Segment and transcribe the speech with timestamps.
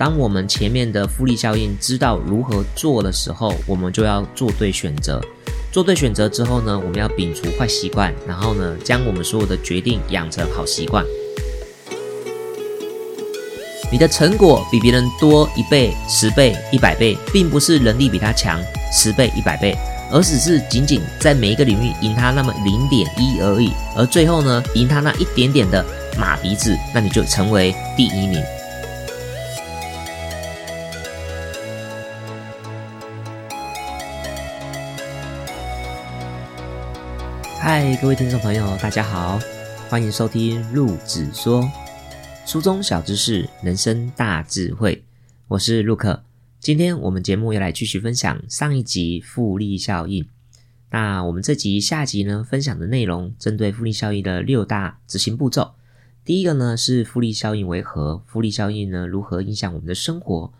[0.00, 5.20] 当我们前面的复利效应知道如何做的时候，我们就要做对选择。
[5.70, 11.04] 做对选择之后呢，我们要摒除坏习惯，然后呢，将我们所有的决定养成好习惯。
[13.92, 18.58] 你的成果比别人多一倍、十倍、一百倍，并不是能力比他强
[18.90, 19.76] 十倍、一百倍，
[20.10, 23.70] 而只是仅仅在每一个领域赢他那么零点一而已。
[23.94, 25.84] 而最后呢，赢他那一点点的
[26.18, 28.42] 马鼻子，那你就成为第一名。
[37.72, 39.38] 嗨，各位听众朋友，大家好，
[39.88, 41.70] 欢迎收听陆子说。
[42.44, 45.04] 书中小知识，人生大智慧。
[45.46, 46.24] 我是陆克，
[46.58, 50.28] 今天我们节目要来继续分享上一集复利效应。
[50.90, 55.74] 那我们这集下集呢，分享的内容针对复利效应的六大执行步骤。
[56.24, 58.20] 第一个呢是复利效应为何？
[58.26, 60.52] 复利效应呢如何影响我们的生活？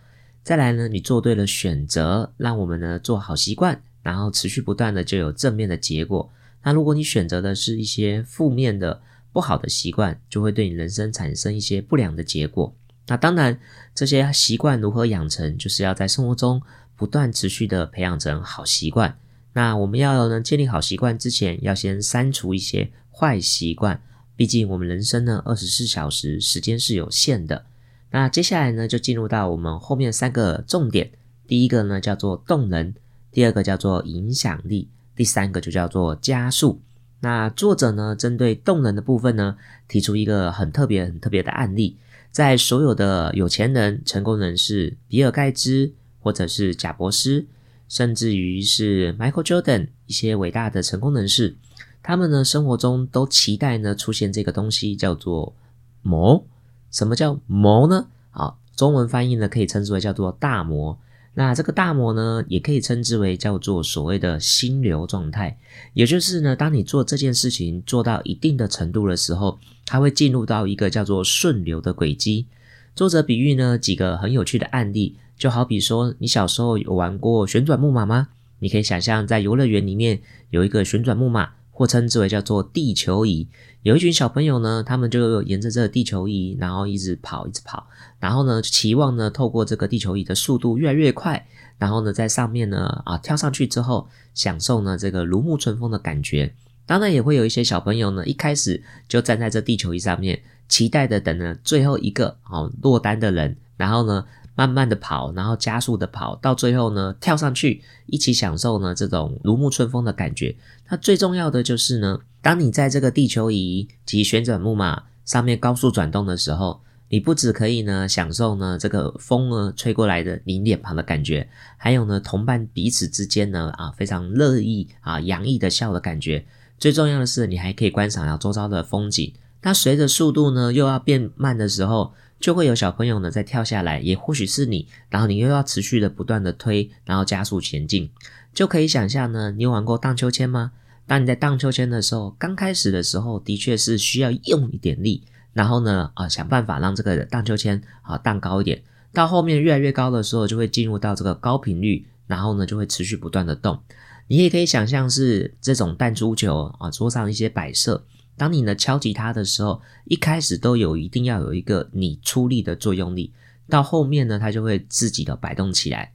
[0.45, 6.31] 再来呢，你做对了选择，让我们呢做好习惯，然后持续不断的就有正面的结果。
[6.63, 9.03] 那如果你选择的是一些负面的。
[9.33, 12.75] 不好的习惯就会对你人生产生一些不良的结果。
[13.07, 13.61] 那当然，
[13.95, 16.61] 这些习惯如何养成，就是要在生活中
[16.97, 19.17] 不断持续的培养成好习惯。
[19.53, 24.03] 那我们要呢建立好习惯之前，要先删除一些坏习惯。
[24.35, 27.67] 毕竟我们人生呢二十四小时时间是有限的。
[28.11, 31.13] 那接下来呢就进入到我们后面三个重点。
[31.47, 32.93] 第一个呢叫做动能，
[33.31, 34.89] 第二个叫做影响力，
[35.21, 36.81] 第三个就叫做加速。
[37.21, 41.99] 那作者呢，针对动能的部分呢，提出一个很特别、很特别的案例，
[42.31, 47.45] 在所有的有钱人、成功人士，比尔盖茨或者是贾伯斯，
[47.87, 51.55] 甚至于是 Michael Jordan 一些伟大的成功人士，
[52.03, 55.55] 他们呢生活中都期待呢出现这个东西，叫做
[56.01, 56.43] 魔。
[56.91, 58.07] 什么叫魔呢？
[58.31, 60.99] 好，中文翻译呢可以称之为叫做大魔。
[61.35, 65.57] 那这个大魔呢，也可以称之为叫做所谓的心流状态，
[65.95, 72.47] 也就是呢，当你做这件事情做到一定的程度的时候，它会进入到一个叫做顺流的轨迹。
[72.95, 78.29] 作者比喻呢几个很有趣的案例，就好比说，你小时候有玩过旋转木马吗？
[78.59, 81.51] 你可以想象在游乐园里面有一个旋转木马。
[81.73, 83.49] 或称之为叫做地球仪，
[83.83, 87.87] 有一群小朋友呢，他们就沿着这个地球仪，然后一直跑，一直跑，
[88.19, 91.47] 然后呢，期望呢，透过这个地球仪的速度越来越快，
[91.79, 96.55] 然后呢，在上面呢，啊，跳上去之后，享受呢这个如沐春风的感觉。
[96.85, 104.27] 当然，也会有一些小朋友呢，一开始就站在这地球仪上面，期待的等着最后一个哦落单的人，然后呢。
[104.55, 110.55] 慢慢的跑，然后加速的跑，到最后呢，跳上去一起享受呢这种如沐春风的感觉。
[110.91, 126.45] 那最重要的就是呢，当你在这个地球仪及旋转木马上面高速转动的时候，你不只可以呢享受呢这个风呢吹过来的你脸庞的感觉，还有呢同伴彼此之间呢啊非常乐意啊洋溢的笑的感觉。
[126.79, 129.33] 最重要的是，你还可以观赏到周遭的风景。
[129.63, 132.13] 那随着速度呢又要变慢的时候。
[132.41, 138.11] 就会有小朋友呢再跳下来，也或许是你，然后你又要持续的不断的推，然后加速前进，
[138.55, 140.73] 就可以想象呢，你有玩过荡秋千吗？
[141.07, 153.83] 当你在荡秋千的时候，刚开始的时候的确是需要用一点力，然后呢啊想办法让这个荡秋千啊荡高一点，到后面越来越高的时候，就会进入到这个高频率，然后呢就会持续不断的动。
[154.29, 158.05] 你也可以想象是这种弹珠球啊桌上一些摆设。
[158.41, 163.35] 当你呢敲击它的时候，一开始都有一定要有一个你出力的作用力，
[163.69, 166.15] 到后面呢，它就会自己的摆动起来。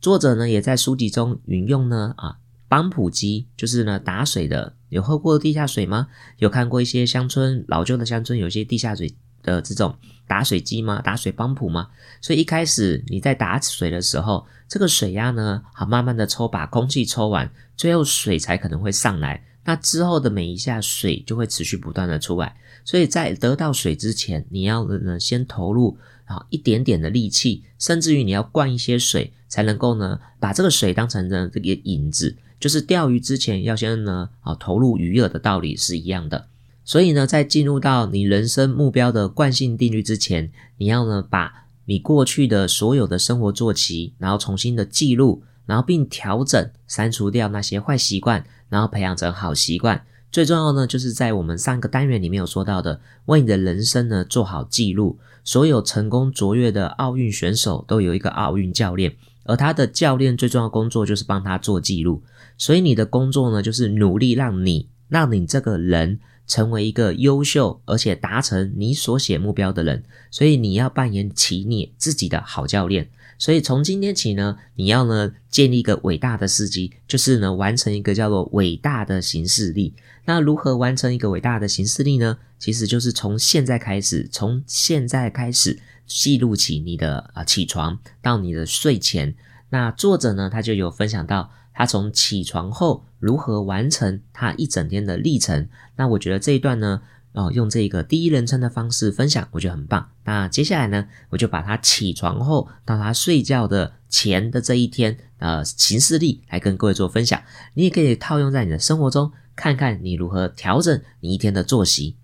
[0.00, 6.06] 作者呢也在书籍中引用呢啊，邦普机就是呢打水的，有喝过地下水吗？
[6.38, 9.96] 有看过一些乡村老旧的乡村有些地下水的这种
[10.28, 11.02] 打水机吗？
[11.02, 11.88] 打水邦普吗？
[12.20, 19.42] 所以一开始你在打水的时候，这个水压呢好慢慢的抽，把空气抽完，最后水才可能会上来。
[19.64, 22.54] 那之后的每一下水就会持续不断的出来，
[22.84, 36.48] 所以在得到水之前，你要呢先投入啊一点点的力气，甚至于你要灌一些水，才能够呢把这个水当成呢这个引子，就是钓鱼之前要先呢啊投入鱼饵的道理是一样的。
[36.84, 45.42] 所以呢，在进入到你人生目标的惯性定律之前，你要呢把你过去的所有的生活做齐，然后重新的记录。
[45.66, 50.04] 然后并调整、删除掉那些坏习惯，然后培养成好习惯。
[50.32, 55.20] 最重要呢，就是在我们上个单元里面有说到的，为你的人生呢做好记录。
[55.44, 62.24] 所有成功卓越的奥运选手都有一个奥运教练，而他的教练最重要工作就是帮他做记录。
[62.58, 66.18] 所以你的工作呢，就是努力让你、让你这个人
[66.48, 73.08] 成为一个优秀而且达成你所写目标的人，所以你要扮演起你自己的好教练。
[73.38, 79.94] 所以从今天起呢，你要呢建立一个伟大的司机，就是呢完成一个叫做伟大的行事力。
[80.24, 82.38] 那如何完成一个伟大的行事力呢？
[82.58, 89.34] 其实就是从现在开始，从现在开始记录起你的啊起床到你的睡前。
[89.70, 95.68] 那作者呢，他就有分享到他从起床后如何完成他一整天的历程。
[95.96, 97.02] 那我觉得这一段呢。
[97.34, 100.08] 哦，用这个第一人称的方式分享，我觉得很棒。
[100.24, 107.42] 那接下来呢，我就把他起床后到他睡觉的前的这一天，呃，行事历来跟各位做分享。
[107.74, 112.16] 你也可以套用在你的生活中，看看你如何调整你一天的作息。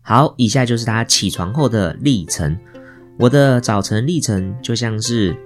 [0.00, 2.58] 好，以下就是他起床后的历程。
[3.18, 5.36] 我的早晨历程就像是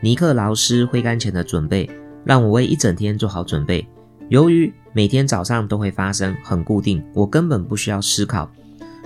[0.00, 1.90] 尼克劳斯挥杆前的准备，
[2.24, 3.86] 让我为一整天做好准备。
[4.28, 8.50] 由于每天早上都会发生，很固定，我根本不需要思考。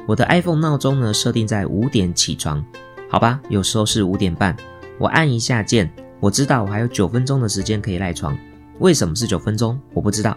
[0.06, 2.64] 我的 iPhone 闹钟呢，设定在五点起床，
[3.08, 4.56] 好吧，有时候是五点半。
[4.98, 5.90] 我按一下键，
[6.20, 8.36] 我知道我还有九分钟的时间可以赖床。
[8.78, 9.78] 为什么是九分钟？
[9.92, 10.36] 我不知道，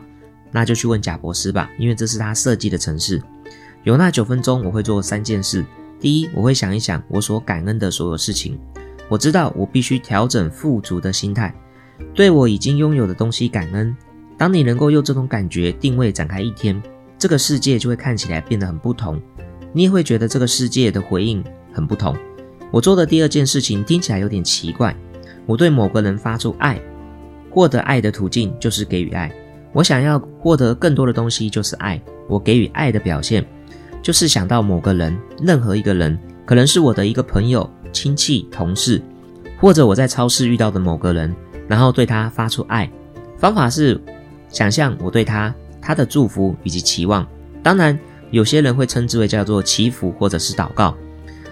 [0.52, 3.22] 那就去问贾博士吧，因为这是他设计的城市。
[3.84, 5.64] 有那九分钟，我会做三件事。
[6.00, 8.60] 第一，我会想一想我所感恩的所有事情。
[9.08, 11.54] 我知道我必须调整富足的心态，
[12.14, 13.96] 对我已经拥有的东西感恩。
[14.40, 16.82] 当你能够用这种感觉定位展开一天，
[17.18, 19.22] 这个世界就会看起来变得很不同，
[19.74, 21.44] 你也会觉得这个世界的回应
[21.74, 22.16] 很不同。
[22.72, 24.96] 我做的第二件事情听起来有点奇怪，
[25.46, 26.82] 我对某个人发出爱，
[27.50, 29.30] 获得爱的途径就是给予爱。
[29.74, 33.46] 我想要获得更多的东西就是爱，我给予爱的表现
[34.02, 39.02] 就是想到某个人，任何一个人，可能是我的一个朋友、亲戚、同事，
[39.60, 41.36] 或者我在超市遇到的某个人，
[41.68, 42.90] 然后对他发出爱。
[43.38, 44.02] 方法是。
[44.50, 47.26] 想象我对他他的祝福以及期望，
[47.64, 47.98] 当然
[48.32, 50.96] 有些人会称之为叫做祈福或者是祷告，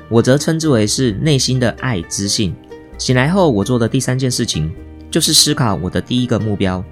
[0.09, 2.55] 我则称之为是内心的爱之信。
[2.97, 4.73] 醒来后，我做的第三件事情
[5.11, 6.83] 就是思考我的第一个目标。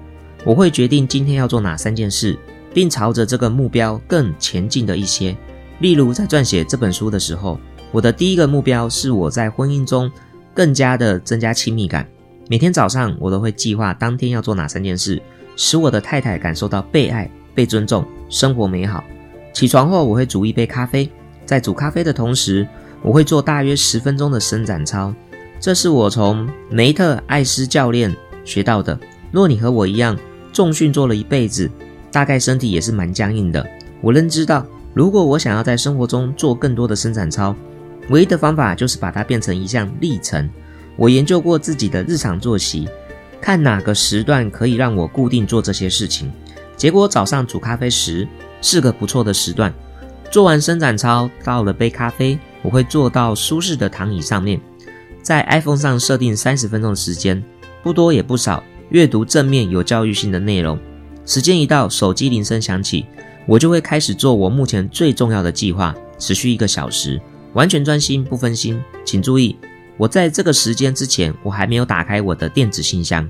[0.44, 2.38] 我会决定今天要做哪三件事，
[2.72, 5.36] 并朝着这个目标更前进的一些。
[5.80, 7.58] 例如，在撰写这本书的时候，
[7.90, 10.08] 我的第一个目标是我在婚姻中
[10.54, 12.06] 更加的增加亲密感。
[12.48, 15.20] 每天早上，我都会计划当天要做哪三件事。
[15.56, 19.02] 使我的太太感受到被爱、被尊重，生活美好。
[19.52, 21.10] 起床后，我会煮一杯咖啡，
[21.44, 22.68] 在煮咖啡的同时，
[23.02, 25.12] 我会做大约十分钟的伸展操。
[25.58, 28.14] 这是我从梅特艾斯教练
[28.44, 28.98] 学到的。
[29.32, 30.16] 若你和我一样
[30.52, 31.70] 重训做了一辈子，
[32.12, 33.66] 大概身体也是蛮僵硬的。
[34.02, 37.56] 我认知到，如果我想要在生活中做更多的伸展操，
[38.10, 40.48] 唯一的方法就是把它变成一项历程。
[40.96, 42.86] 我研究过自己的日常作息。
[43.40, 46.32] 看哪个时段可以让我固定做这些事情。
[46.76, 48.26] 结果早上煮咖啡时
[48.60, 49.72] 是个不错的时段。
[50.30, 54.60] 做完伸展操，倒了杯咖啡，我会坐到舒适的躺椅上面，
[55.22, 57.42] 在 iPhone 上设定三十分钟的时间，
[57.82, 60.78] 不多也不少，阅读正面有教育性的内容。
[61.24, 63.06] 时间一到，手机铃声响起，
[63.46, 67.20] 我就会开始做我目前最重要的计划，持续一个小时，
[67.54, 68.82] 完全专心不分心。
[69.04, 69.56] 请注意。
[69.98, 73.28] 我在这个时间之前，我还没有打开我的电子信箱。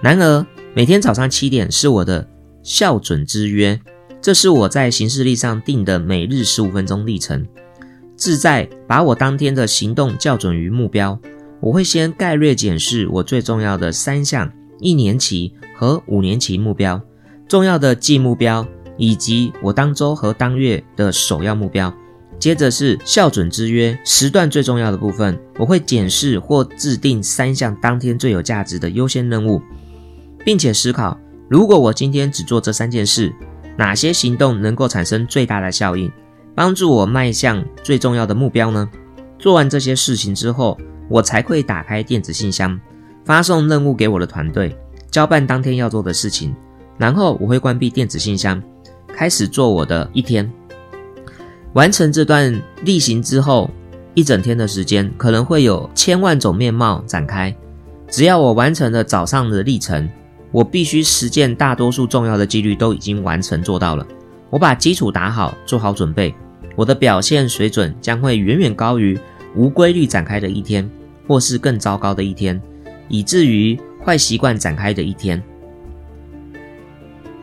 [0.00, 2.28] 然而，每天早上七点是我的
[2.62, 3.80] 校准之约，
[4.20, 7.46] 这是我在行事历上定的每日十五分钟历程，
[8.16, 11.18] 志在把我当天的行动校准于目标。
[11.60, 14.48] 我会先概略检视我最重要的三项
[14.78, 17.00] 一年期和五年期目标，
[17.48, 18.64] 重要的季目标，
[18.96, 21.92] 以及我当周和当月的首要目标。
[22.38, 29.60] 接着是校准之约时段最重要的部分，我会检视或制定三项当天最有价值的优先任务，
[30.44, 31.18] 并且思考，
[31.48, 33.34] 如果我今天只做这三件事，
[33.76, 36.10] 哪些行动能够产生最大的效应，
[36.54, 38.88] 帮助我迈向最重要的目标呢？
[39.38, 40.78] 做完这些事情之后，
[41.08, 42.78] 我才会打开电子信箱，
[43.24, 44.76] 发送任务给我的团队，
[45.10, 46.54] 交办当天要做的事情，
[46.96, 48.62] 然后我会关闭电子信箱，
[49.08, 50.48] 开始做我的一天。
[51.74, 53.70] 完成这段例行之后，
[54.14, 57.54] 一整天的时间可能会有千万种面貌展开。
[58.08, 60.08] 只要我完成了早上的历程，
[60.50, 64.06] 我必须实践大多数重要的纪律都已经完成做到了。
[64.48, 66.34] 我把基础打好，做好准备，
[66.74, 69.18] 我的表现水准将会远远高于
[69.54, 70.90] 无规律展开的一天，
[71.26, 72.58] 或是更糟糕的一天，
[73.08, 75.40] 以至于坏习惯展开的一天。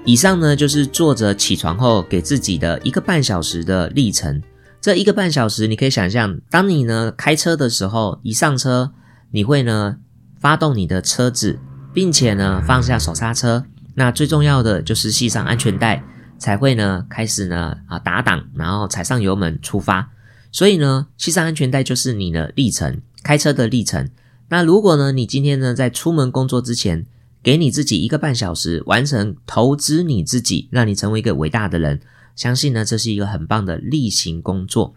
[0.07, 4.39] 以上呢，就是作者起床后给自己的一个半小时的历程。
[4.79, 8.91] 这一个半小时，你可以想象，当你呢开车的时候，一上车，
[9.31, 9.97] 你会呢
[10.39, 11.57] 发动你的车子，
[11.91, 13.65] 并且呢放下手刹车。
[13.95, 16.03] 那最重要的就是系上安全带，
[16.37, 20.11] 才会呢开始呢啊打档，然后踩上油门出发。
[20.51, 24.07] 所以呢，系上安全带就是你的历程，开车的历程。
[24.49, 27.07] 那如果呢，你今天呢在出门工作之前，
[27.45, 32.01] 给你自己一个半小时，完成投资你自己，让你成为一个伟大的人，
[32.35, 34.95] 相信呢这是一个很棒的例行工作。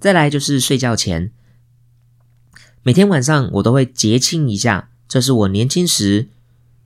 [0.00, 1.32] 再来就是睡觉前，
[2.82, 6.28] 每天晚上我都会结清一下，这是我年轻时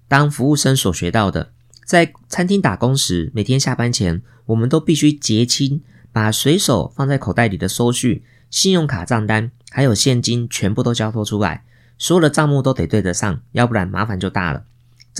[0.08, 1.52] 当服务生所学到的。
[1.84, 5.82] 在餐厅打工时，每天下班前，我们都必须结清。
[6.12, 11.62] 把随手放在口袋里的收据、信用卡账单还有现金全部都交托出来，
[11.96, 14.64] 所有的账目都得对得上，要不然麻烦就大了。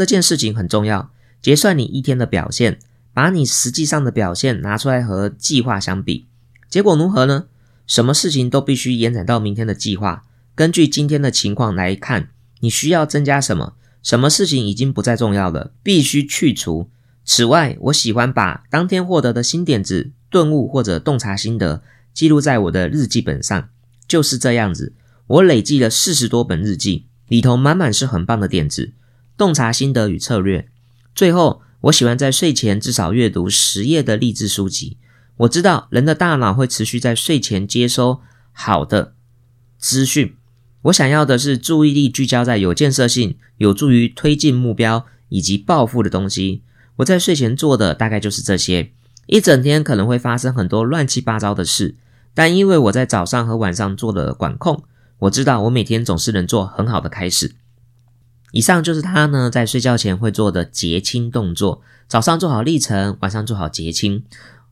[0.00, 1.10] 这件事情很重要，
[1.42, 2.78] 结算你一天的表现，
[3.12, 6.26] 把你实际上的表现拿出来和计划相比，
[6.70, 7.48] 结果如何呢？
[7.86, 12.30] 什么事情都必须延展到明天的计划，根据今天的情况来看，
[12.60, 13.74] 你需要增加什么？
[14.02, 16.88] 什么事情已经不再重要了，必须去除。
[17.26, 20.12] 此外，我喜欢把当天获得的新点子。
[20.30, 21.82] 顿悟或者洞察心得
[22.14, 23.68] 记录在我的日记本上，
[24.08, 24.94] 就是这样子。
[25.26, 28.94] 我累计了四十多本日记，里头满满是很棒的点子、
[29.40, 30.68] 洞察心得与策略。
[31.14, 34.98] 最后，我喜欢在睡前至少阅读十页的励志书籍。
[35.38, 38.20] 我知道人的大脑会持续在睡前接收
[38.52, 39.14] 好的
[39.78, 40.36] 资讯。
[40.82, 46.62] 我想要的是注意力聚焦在有建设性、有助于推进目标以及抱负的东西。
[46.96, 48.92] 我在睡前做的大概就是这些。
[49.24, 51.94] 一整天可能会发生很多乱七八糟的事，
[52.34, 54.84] 但因为我在早上和晚上做了管控，
[55.20, 57.54] 我知道我每天总是能做很好的开始。
[58.52, 64.24] 以上就是他呢在睡觉前会做的结清动作，早上做好历程，晚上做好结清。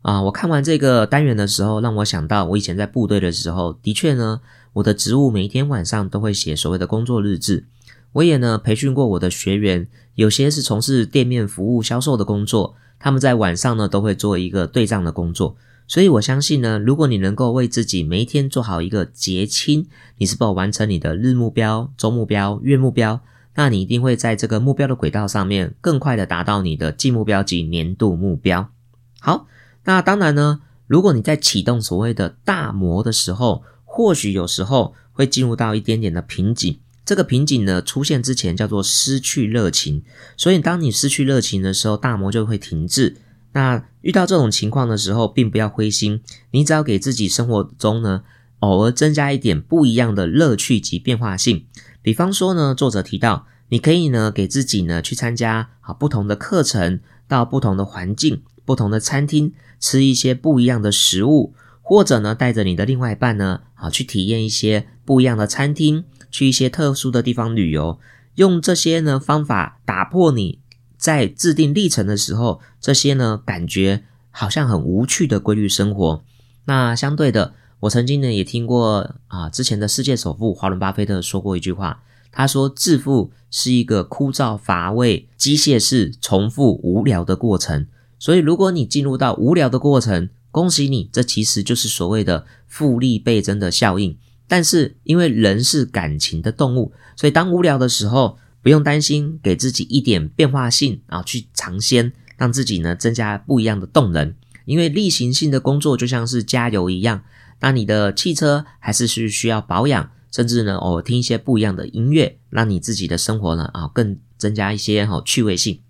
[0.02, 4.40] 啊，我看完这个单元的时候，让我想到我以前在部队的时候，的确呢，
[4.74, 7.66] 我的职务每一天晚上都会写所谓的工作日志。
[8.12, 12.74] 我也呢培训过我的学员，有些是从事店面服务销售的工作。
[13.00, 15.56] 他们在晚上呢都会做一个对账的工作，
[15.86, 23.20] 所以我相信呢，如果你能够为自己每一天做好一个结清，你是否完成你的日目标、周目标、月目标，
[23.58, 28.70] 那你一定会在这个目标的轨道上面更快的达到你的季目标及年度目标。
[29.18, 29.48] 好，
[29.82, 36.78] 那当然呢，如果你在启动所谓的大魔的时候，或许有时候会进入到一点点的瓶颈。
[37.04, 40.04] 这个瓶颈呢出现之前叫做失去热情，
[40.36, 43.16] 所以当你失去热情的时候，大魔就会停滞。
[43.54, 46.22] 那遇到这种情况的时候，并不要灰心，
[46.52, 48.22] 你只要给自己生活中呢
[48.60, 51.64] 偶尔增加一点不一样的乐趣及变化性。
[52.08, 66.06] 比方说呢，作者提到，你可以呢给自己呢去参加啊不同的课程，到不同的环境、不同的餐厅吃一些不一样的食物，或者呢带着你的另外一半呢啊去体验一些不一样的餐厅。
[66.30, 67.98] 去一些特殊的地方旅游，
[68.36, 70.60] 用这些呢方法打破你
[70.96, 76.24] 在制定历程的时候，这些呢感觉好像很无趣的规律生活。
[76.64, 87.86] 那相对的，我曾经呢也听过啊，之前的世界首富华伦巴菲特说过一句话，他说：“致富是一个枯燥乏味、机械式、重复、无聊的过程。”
[88.18, 94.16] 所以，如果你进入到无聊的过程，恭喜你，这其实就是所谓的复利倍增的效应。
[94.48, 104.34] 但是，因为人是感情的动物，所以当无聊的时候，不用担心，给自己一点变化性啊，去尝鲜，让自己呢增加不一样的动能。
[104.64, 107.22] 因为例行性的工作就像是加油一样，
[107.60, 115.80] 那你的汽车还是是需要保养，甚至呢，偶尔听一些不一样的音乐，让你自己的生活呢啊更增加一些哈趣味性。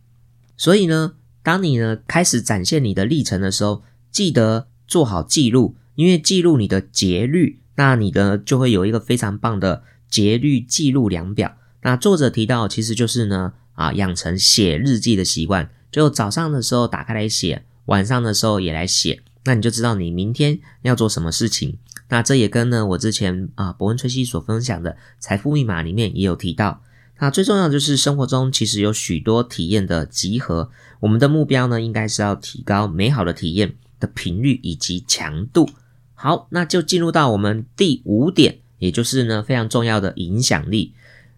[0.56, 7.60] 所以呢，当你呢开始展现你的历程的时候，记得做好记录，因为记录你的节律。
[7.76, 11.56] 那你的就会有一个非常棒的节律记录量表。
[11.82, 21.78] 那作者提到，其实就是呢，啊，养成写日记的习惯，就早上的时候打开来写，晚上的时候也来写，那你就知道你明天要做什么事情。
[22.10, 26.82] 那这也跟呢我之前啊伯恩崔西所分享的财富密码里面也有提到。
[27.20, 35.68] 那最重要的就是生活中其实有许多体验的集合，我们的目标呢应该是要提高美好的体验的频率以及强度。
[36.14, 40.94] 好，那就进入到我们第五点，也就是呢非常重要的影响力。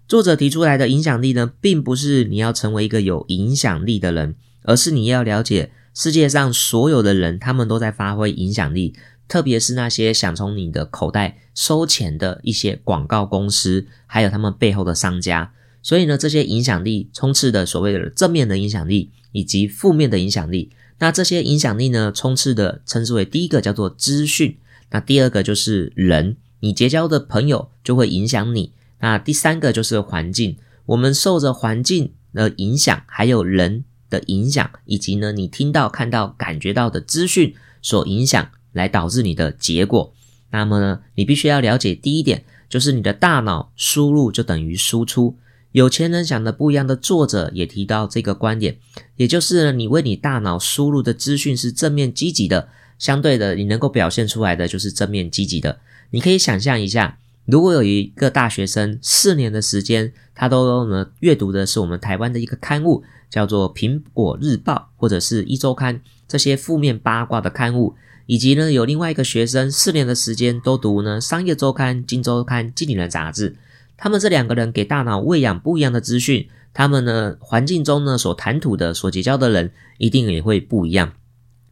[0.07, 8.95] 作者提出来的影响力呢，并不是你要成为一个有影响力的人，而是你要了解世界上所有的人，他们都在发挥影响力，
[9.29, 15.53] 特别是那些想从你的口袋收钱的一些广告公司，还有他们背后的商家。
[15.83, 20.71] 所以呢，这些影响力充斥的所谓的正面的影响力，以及负面的影响力。
[21.01, 24.57] 那这些影响力呢，充斥的称之为第一个叫做资讯。
[24.93, 28.73] 那第二个就是人，你结交的朋友就会影响你。
[29.01, 40.13] 那第三个就是环境，我们受着环境的影响，还有人的影响，以及呢你听到、看到、感觉到的资讯所影响，来导致你的结果。
[40.51, 45.37] 那么呢，你必须要了解第一点，就是你的大脑输入就等于输出。
[45.73, 48.77] 有钱人想的不一样的作者也提到这个观点，
[49.15, 55.79] 也就是，你为你大脑输入的资讯是正面积极的，相对的，你能够表现出来的就是正面积极的。
[56.11, 67.95] 你可以想象一下，如果有一个大学生四年的时间，他都呢阅读的是我们台湾的一个刊物，叫做《苹果日报》或者是一周刊这些负面八卦的刊物，
[68.27, 73.57] 以及呢有另外一个学生四年的时间都读呢《商业周刊》《金周刊》《经理人》杂志。
[73.97, 81.13] 他们这两个人给大脑喂养不一样的资讯，他们呢环境中呢所谈吐的、所结交的人一定也会不一样。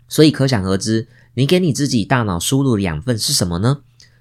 [0.08, 3.80] 所以可想而知，你给你自己大脑输入的养分是什么呢？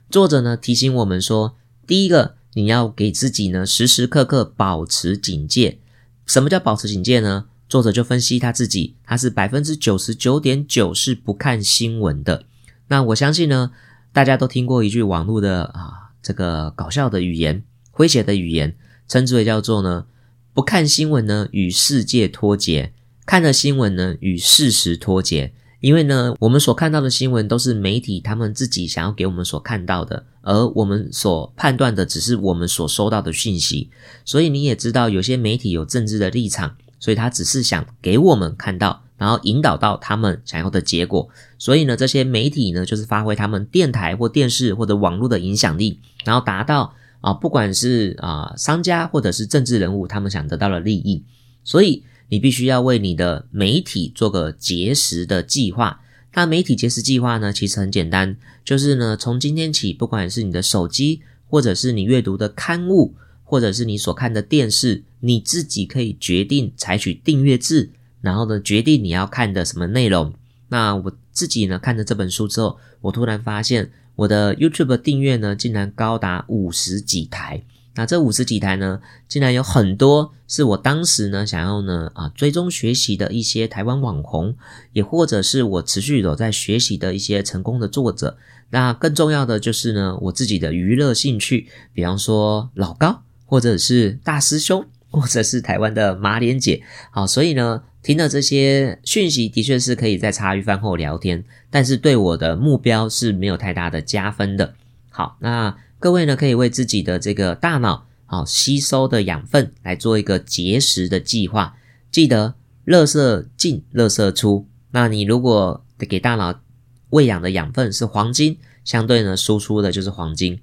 [0.09, 5.79] 作者呢提醒我们说，第一个，你要给自己呢时时刻刻保持警戒。
[6.27, 7.45] 什么叫保持警戒呢？
[7.67, 12.43] 作者就分析他自己，他是百分之九十九点九是不看新闻的。
[12.89, 13.71] 那我相信呢，
[14.13, 17.63] 大家都听过一句网络的啊这个搞笑的语言。
[17.93, 18.75] 诙谐的语言，
[19.07, 20.05] 称之为叫做呢，
[20.53, 22.91] 不看新闻呢，与世界脱节；
[23.25, 25.53] 看了新闻呢，与事实脱节。
[25.79, 33.89] 因为呢，我们所看到的新闻都是媒体他们自己想要给我们所看到的，而我们所判断的只是我们所收到的讯息。
[34.25, 41.29] 所以你也知道，有些媒体有政治的立场，所以他只是想给我们看到，然后引导到他们想要的结果。
[41.57, 46.93] 所以呢，这些媒体呢，就是发挥他们电台或电视或者网络的影响力，然后达到。
[47.19, 51.25] 啊，不管是啊商家或者是政治人物，他们想得到的利益，
[51.63, 56.01] 所以你必须要为你的媒体做个节食的计划。
[56.33, 67.91] 那媒体节食计划呢，其实很简单，就是呢，从今天起，不管是你的手机，或者是你阅读的刊物，或者是你所看的电视，你自己可以决定采取订阅制，
[68.21, 70.33] 然后呢，决定你要看的什么内容。
[70.69, 73.91] 那我自己呢，看了这本书之后，我突然发现。
[74.17, 77.63] 我的 YouTube 订阅呢，竟然高达五十几台。
[77.97, 84.55] 那这五十几台呢，竟然有很多是我当时呢想要呢啊追踪学习的一些台湾网红，
[84.93, 88.37] 也或者是我持续有在学习的一些成功的作者。
[88.69, 96.83] 那更重要的就是呢，我自己的娱乐兴趣，比方说老高，或者是大师兄，或者是台湾的马莲姐。
[97.11, 97.83] 好，所以呢。
[98.03, 104.75] 听了这些讯息，的确是可以在茶余饭后聊天，但是对我的目标是没有太大的加分的。
[105.09, 111.75] 好，那各位呢，可以为自己的这个大脑好吸收的养分来做一个节食的计划。
[112.11, 112.53] 记得，
[112.85, 114.67] 垃圾进，垃圾出。
[114.91, 116.61] 那你如果给大脑
[117.09, 120.59] 喂养的养分是黄金，相对呢，输出的就是黄金。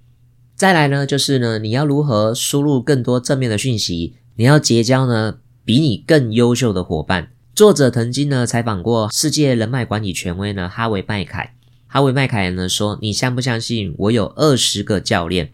[0.55, 4.15] 再来呢，就是呢，你要如何输入更多正面的讯息？
[4.37, 7.31] 你要结交呢，比你更优秀的伙伴。
[7.57, 11.54] 作者曾经呢采访过世界人脉管理权威呢哈维麦凯，
[11.95, 15.53] 哈维麦凯呢说：“你相不相信我有二十个教练？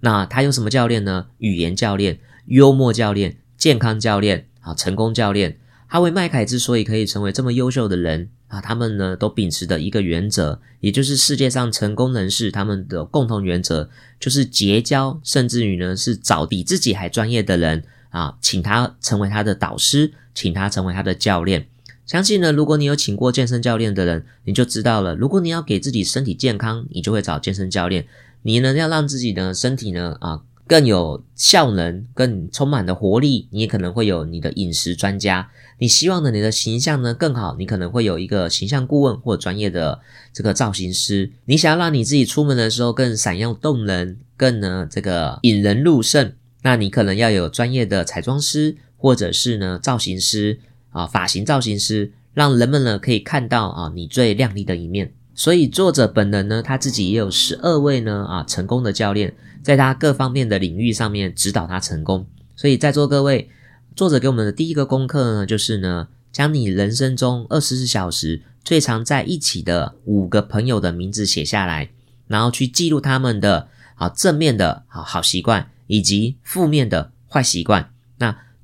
[0.00, 1.28] 那他有什么教练呢？
[1.38, 5.60] 语言教练、幽默教练、健康教练啊，成功教练。
[5.86, 21.66] 哈维麦凯之所以可以成为这么优秀的人啊，他们呢都秉持的一个原则，也就是世界上成功人士他们的共同原则，就是结交，甚至于呢是找比自己还专业的人啊，请他成为他的导师。”请他成为他的教练。
[22.06, 25.16] 相信呢，如果你有请过健身教练的人，你就知道了。
[25.16, 28.06] 如果你要给自己身体健康，你就会找健身教练。
[28.42, 35.50] 你呢，要让自己的身体呢啊更有效能、更充满的活力，你也可能会有你的饮食专家。
[35.78, 39.98] 你希望呢，你的形象呢更好，你可能会有一个形象顾问或专业的
[40.32, 41.32] 这个造型师。
[41.46, 48.76] 你想要让你自己出门的时候更闪耀动人，更呢这个引人入胜，那你可能要有专业的彩妆师。
[48.98, 50.58] 或者是呢，造型师
[50.96, 55.12] 啊，发型造型师，让人们呢可以看到啊你最亮丽的一面。
[55.34, 62.26] 所以作者本人呢，他自己也有十二位呢啊成功的教练，在他各方面的领域上面指导他成功。
[62.56, 63.50] 所以在座各位，
[63.94, 71.90] 作者给我们的第一个功课呢，就是呢，将你人生中二十四小时最常在一起的五个朋友的名字写下来，
[72.26, 77.90] 然后去记录他们的啊正面的啊好习惯，以及负面的坏习惯。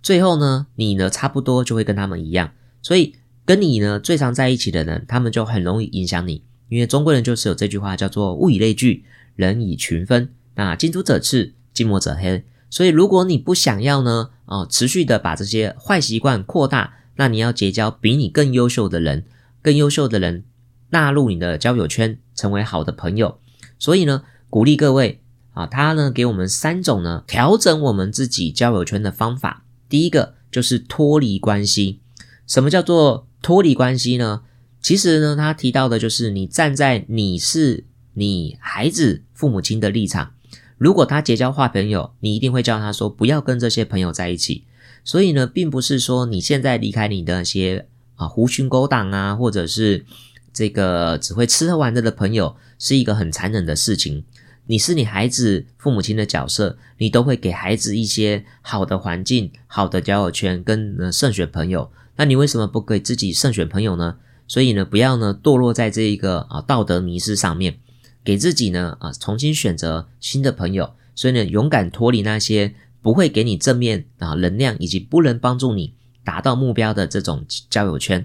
[0.02, 2.50] 最后呢，你呢差不多就会跟他们一样，
[2.82, 6.42] 所以跟你呢最常在一起的人，他们就很容易影响你。
[6.68, 9.04] 因为中国人就是有这句话叫做“物以类聚，
[9.36, 10.30] 人以群分”。
[10.56, 12.44] 那近朱者赤，近墨者黑。
[12.70, 19.26] 所以如果你不想要呢，啊，持续的把这些坏习惯扩大，那你要结交比你更优秀的人，
[19.60, 20.44] 更优秀的人
[20.90, 23.38] 纳入你的交友圈，成为好的朋友。
[23.78, 25.20] 所以呢，鼓励各位
[25.52, 29.61] 啊，他呢给我们三种呢调整我们自己交友圈的方法。
[29.92, 32.00] 第一个就是脱离关系。
[32.46, 34.40] 什么叫做脱离关系呢？
[34.80, 40.32] 其实呢，他提到的就是你站在你是你孩子父母亲的立场，
[40.78, 44.64] 如果他结交坏朋友，你一定会叫他说不要跟这些朋友在一起。
[45.04, 50.06] 所以呢，并不是说你现在离开你的那些啊狐群狗党啊，或者是
[50.54, 54.24] 这个只会吃喝玩乐的朋友，是一个很残忍的事情。
[54.66, 61.90] 你是你孩子父母亲的角色，你都会给孩子一些好的环境、好的交友圈跟呃慎选朋友。
[62.16, 64.16] 那你为什么不给自己慎选朋友呢？
[64.46, 67.78] 所以呢，不要呢堕落在这一个啊道德迷失上面，
[68.22, 70.94] 给自己呢啊重新选择新的朋友。
[71.14, 72.74] 所以呢，勇敢脱离那些。
[73.02, 78.24] 不会给你正面啊能量，以及不能帮助你达到目标的这种交友圈。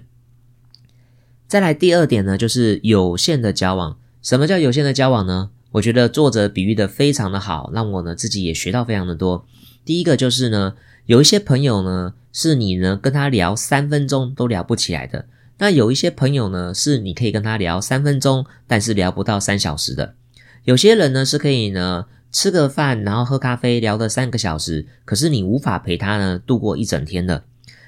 [1.48, 3.98] 再来第二点呢，就是有限的交往。
[4.22, 5.50] 什么叫有限的交往呢？
[5.72, 9.46] 我觉得作者比喻的非常的好，让我呢自己也学到非常的多。
[9.84, 10.74] 第一个就是呢，
[11.06, 15.24] 有一些朋友呢，是你呢跟他聊三分钟都聊不起来的；
[15.58, 20.14] 那有一些朋友呢，是你可以跟他聊三分钟，但是聊不到三小时的。
[20.64, 22.06] 有些人呢是可以呢。
[22.30, 27.44] 吃个饭，然后喝咖啡，聊了三个小时，可是你无法陪他呢度过一整天的。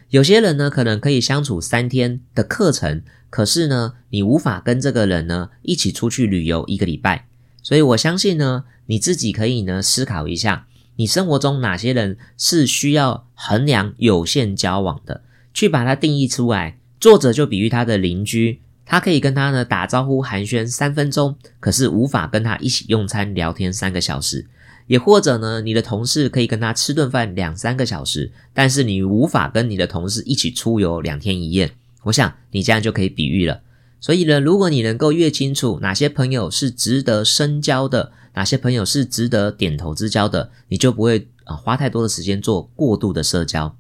[0.09, 7.27] 有些人呢，可能可以相处三天的课程，可是呢，你无法跟这个人呢一起出去旅游一个礼拜。
[7.63, 16.79] 所以我相信呢，你自己可以呢思考一下，你生活中哪些人是需要衡量有限交往的，去把它定义出来。
[16.99, 18.61] 作者就比喻他的邻居。
[18.85, 24.47] 他可以跟他呢打招呼寒暄三分钟，可是无法跟他一起用餐聊天三个小时。
[24.89, 31.71] 也或者呢，你的同事可以跟他吃顿饭两三个小时，但是你无法跟你的同事一起出游两天一夜。
[32.03, 33.61] 我想你这样就可以比喻了。
[34.01, 43.77] 所以呢，如果你能够越清楚哪些朋友是值得深交的，哪些朋友是值得点头之交的，你就不会啊花太多的时间做过度的社交。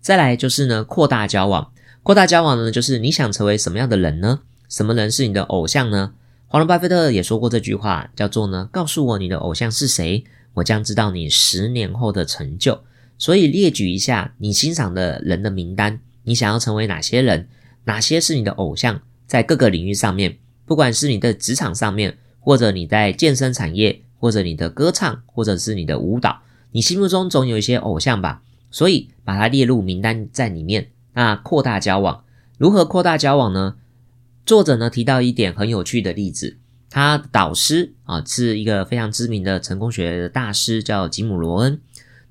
[0.00, 1.72] 再来就是呢，扩大交往。
[2.02, 4.40] 扩大交往呢，就是你想成为什么样的人呢？
[4.68, 6.12] 什么人是你的偶像呢？
[6.46, 12.80] 华伦巴菲特也说过这句话，叫做呢，告诉我你的偶像是谁，我将知道你十年后的成就。
[13.16, 17.48] 所以列举一下你欣赏的人的名单，你想要成为哪些人？
[17.84, 19.00] 哪些是你的偶像？
[19.26, 28.42] 在各个领域上面，不管是你的职场上面，或者你在健身产业，或者你的歌唱，或者是你的舞蹈，你心目中总有一些偶像吧？
[28.70, 30.88] 所以把它列入名单在里面。
[31.14, 32.24] 那扩大交往，
[32.58, 33.76] 如何扩大交往呢？
[34.44, 36.58] 作者呢提到一点很有趣的例子，
[36.90, 41.80] 他导师啊是一个非常知名的成功学的大师，叫吉姆罗恩。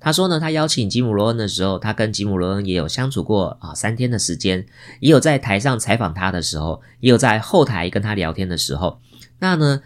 [0.04, 4.66] 他说呢，他邀请吉姆罗恩的时候，他跟吉姆罗恩也有相处过啊三天的时间，
[5.00, 9.00] 也有在台上采访他的时候，也有在后台跟他聊天的时候。
[9.40, 9.82] 那呢，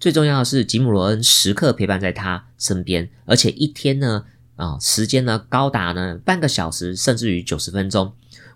[0.00, 4.24] 最重要的是吉姆罗恩时刻陪伴在他身边，而且一天呢
[4.56, 8.10] 啊时间呢高达呢半个小时，甚至于九十分钟。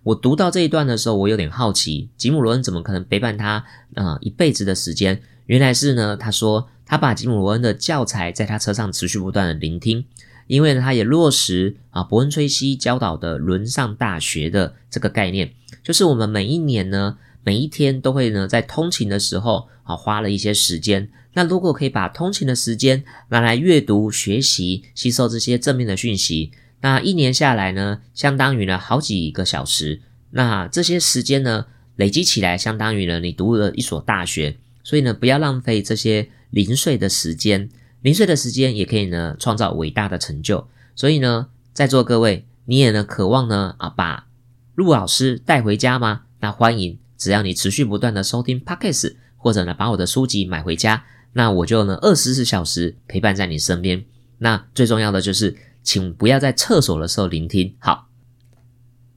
[0.05, 3.63] 我读到这一段的时候，我有点好奇，吉姆罗恩怎么可能陪伴他
[3.95, 5.21] 啊一辈子的时间？
[5.47, 10.05] 原来是呢，他说他把吉姆罗恩的教材在他车上持续不断的聆听，
[10.53, 26.53] 因为呢，他也落实啊伯恩崔西教导的轮上大学的这个概念，就是我们每一年呢，每一天都会呢在通勤的时候啊花了一些时间，那如果可以把通勤的时间拿来阅读、学习、吸收这些正面的讯息。
[26.83, 30.03] 那一年下来呢，相当于呢好几个小时。
[30.33, 31.65] 那这些时间呢，
[31.97, 34.59] 累积起来，相当于呢你读了一所大学。
[34.85, 37.71] 所以呢，不要浪费这些零碎的时间，
[38.03, 40.69] 零碎的时间也可以呢创造伟大的成就。
[40.95, 44.27] 所以呢，在座各位，你也呢渴望呢啊把
[44.75, 46.23] 陆老师带回家吗？
[46.41, 54.05] 那欢迎，只要你持续不断的收听 Podcast，或者呢把我的书籍买回家，那我就呢二十四小时陪伴在你身边。
[54.39, 55.57] 那最重要的就是。
[55.85, 57.75] 请不要在厕所的时候聆听。
[57.81, 58.07] 好，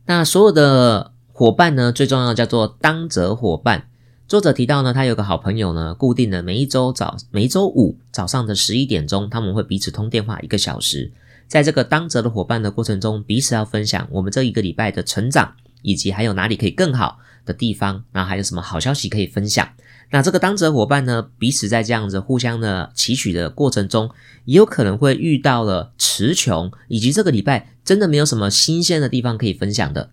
[0.07, 3.87] 那所有的伙伴呢，最重要的叫做当责伙伴。
[4.27, 11.11] 作者提到呢，他有个好朋友呢，固定的每一周早每周五早上的十一点钟，他们会彼此通电话一个小时。
[11.47, 19.69] 在这个当责的伙伴的过程中，彼此要分享我们这一个礼拜的成长，以及还有哪里可以更好的地方，然后还有什么好消息可以分享。
[20.09, 24.09] 那这个当责伙伴呢，彼此在这样子互相的祈取的过程中，
[24.45, 30.09] 也有可能会遇到了词穷，以及这个礼拜真的没有什么新鲜的地方可以分享的。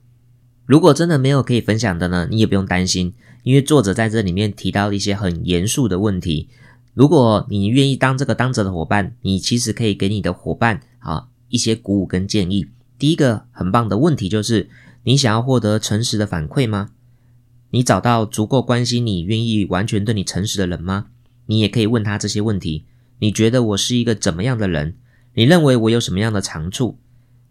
[0.66, 6.48] 如果真的没有可以分享的呢，你也不用担心，因为作者在这里面提到一些很严肃的问题。
[6.94, 12.68] 如果你愿意当这个当责的伙伴，你其实可以给你的伙伴啊一些鼓舞跟建议。
[12.98, 14.68] 第一个很棒的问题就是，
[15.05, 16.90] 你想要获得诚实的反馈吗？
[17.70, 21.07] 你找到足够关心你、愿意完全对你诚实的人吗？
[21.46, 22.85] 你也可以问他这些问题。
[23.18, 24.96] 你觉得我是一个怎么样的人？
[25.35, 26.98] 你认为我有什么样的长处？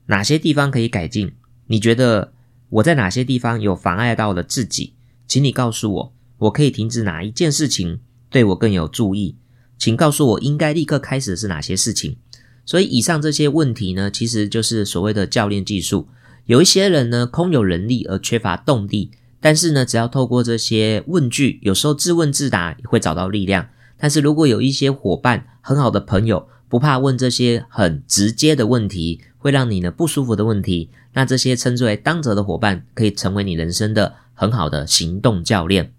[0.05, 1.33] 哪些地方可以改进？
[1.67, 2.33] 你觉得
[2.69, 4.93] 我在哪些地方有妨碍到了自己，
[5.31, 9.37] 请你告诉我，我可以停止哪一件事情对我更有注意，
[9.77, 12.17] 请告诉我应该立刻开始是哪些事情。
[12.65, 16.09] 所以以上这些问题呢，其实就是所谓的教练技术。
[16.47, 23.69] 有一些人呢，空有人力而缺乏动力，但是呢，只要透过这些问句，有时候自问自答也会找到力量。
[23.97, 35.93] 但是如果有一些伙伴，很好的朋友，不怕问这些很直接的问题，会让你呢不舒服的问题，那这些称之为当责的伙伴，可以成为你人生的很好的行动教练。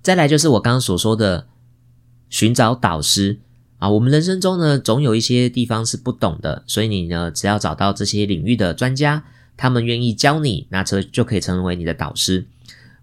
[0.00, 1.48] 再来就是我刚刚所说的，
[2.30, 3.40] 寻找导师。
[3.78, 9.24] 啊，我们人生中呢，总有一些地方是不懂的，所以你呢，只要找到这些领域的专家，
[9.56, 12.46] 他们愿意教你，那这就可以成为你的导师。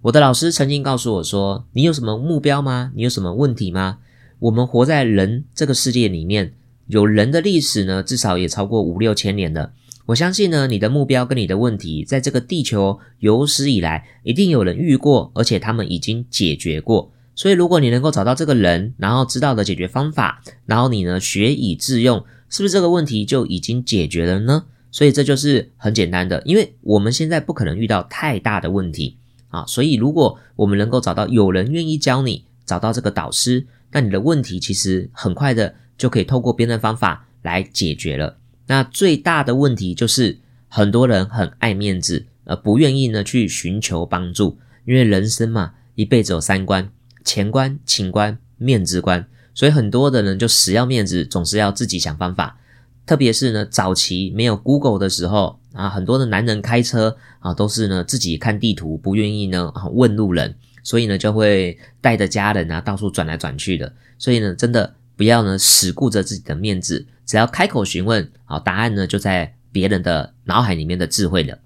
[0.04, 2.94] 我的老师曾经告诉我说：“你有什么目标吗？
[2.96, 3.98] 你有什么问题吗？
[4.40, 6.54] 我们活在人这个世界里面，
[6.88, 9.74] 有人的历史呢，至少也超过五六千年了。
[10.08, 24.66] 我相信呢，你的目标跟你的问题，在这个地球有史以来，一定有人遇过，而且他们已经解决过。”所以，如果你能够找到这个人，然后知道的解决方法，然后你呢学以致用，是不是这个问题就已经解决了呢？
[24.92, 29.66] 所以这就是很简单的，因为我们现在不可能遇到太大的问题啊。
[29.66, 38.38] 所以，如果我们能够找到有人愿意教你，找到这个导师，那你的问题其实很快的就可以透过别的方法来解决了。
[38.72, 46.90] 那最大的问题就是很多人很爱面子，而不愿意呢去寻求帮助，因为人生嘛，一辈子有三关。
[47.26, 52.58] 钱关、情关、面子关，所以很多的人就死要面子，总是要自己想方法。
[53.06, 63.94] 特别是呢，早期没有 Google 的时候啊，很多的男人开车啊，都是呢自己看地图，不愿意呢啊问路人，所以呢就会带着家人啊到处转来转去的。
[64.18, 71.60] 所以呢，真的不要呢死顾着自己的面子，只要开口询问，好答案呢就在别人的脑海里面的智慧了。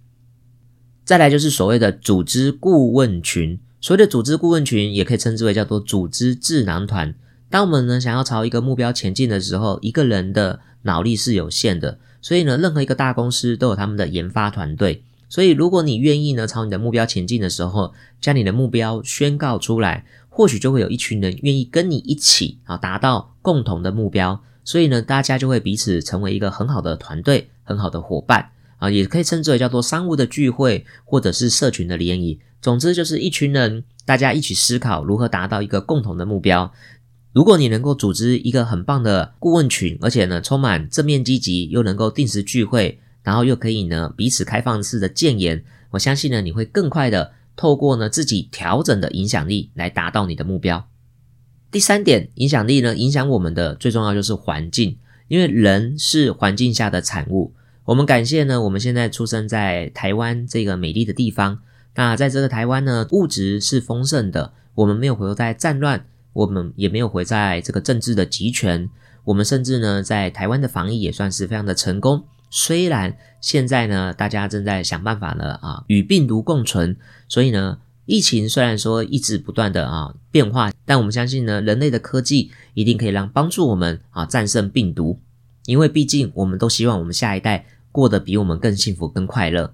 [1.04, 3.60] 再来就是所谓的组织顾问群。
[3.82, 7.15] 所谓的组织顾问群，也可以称之为叫做组织智囊团。
[7.49, 15.04] 当我们呢想要朝一个目标前进的时候，一个人的脑力是有限的，所以呢，任何一个大公司都有他们的研发团队。
[15.28, 24.43] 所以，如果你愿意呢朝你的目标前进的时候，将你的目标宣告出来，或许就会有一群人愿意跟你一起啊达到共同的目标。
[24.65, 32.41] 所以呢，大家就会彼此成为一个很好的团队，很好的伙伴啊，也可以称之为叫做商务的聚会，或者是社群的联谊。
[32.62, 36.73] 总之就是一群人，大家一起思考如何达到一个共同的目标。
[37.32, 50.88] 如果你能够组织一个很棒的顾问群，而且呢充满正面积极，又能够定时聚会，然后又可以呢彼此开放式的建言，我相信呢你会更快的透过呢自己调整的影响力来达到你的目标。
[51.76, 57.52] 第三点，影响力呢影响我们的最重要就是环境，因为人是环境下的产物。
[57.84, 61.60] 我们感谢呢我们现在出生在台湾这个美丽的地方。
[61.96, 68.90] 那在这个台湾呢，物质是丰盛的，我们没有活在战乱，我们也没有活在这个政治的集权，
[69.26, 72.24] 我们甚至呢，在台湾的防疫也算是非常的成功。
[72.50, 76.96] 虽然现在呢，大家正在想办法呢，啊，与病毒共存，
[77.28, 85.20] 所以呢，疫情虽然说一直不断的啊变化，但我们相信呢，人类的科技一定可以让帮助我们啊战胜病毒，
[85.65, 89.74] 因为毕竟我们都希望我们下一代过得比我们更幸福、更快乐。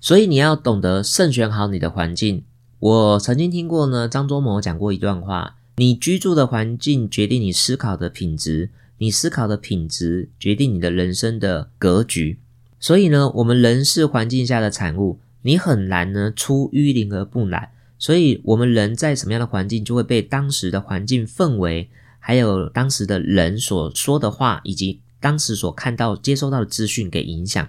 [0.00, 2.44] 所以你要懂得慎选好你的环境。
[2.78, 12.38] 我曾经听过呢，张忠谋讲过一段话：你居住的环境决定你思考的品质，你思考的品质决定你的人生的格局。
[12.78, 17.70] 所以呢，我们人是环境下的产物，你很难呢出淤泥而不染。
[17.98, 27.66] 所以，我们人在什么样的环境，就会被当时的环境氛围，还有当时的人所说的话，以及当时所看到、接收到的资讯给影响。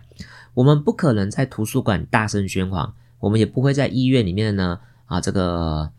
[0.56, 5.92] 我们不可能在图书馆大声喧哗，我们也不会在医院里面呢啊，这个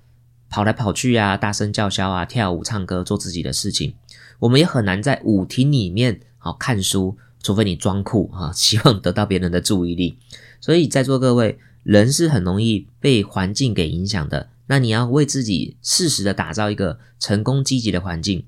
[0.50, 3.94] 跑来跑去啊，大声叫嚣啊，跳舞、唱歌，做自己的事情。
[4.40, 10.18] 我们也很难在舞厅里面好看书，除非你装酷啊，希望得到别人的注意力。
[10.60, 14.50] 所以在座各位，人是很容易被环境给影响的。
[14.66, 18.44] 那你要为自己适时的打造一个成功积极的环境。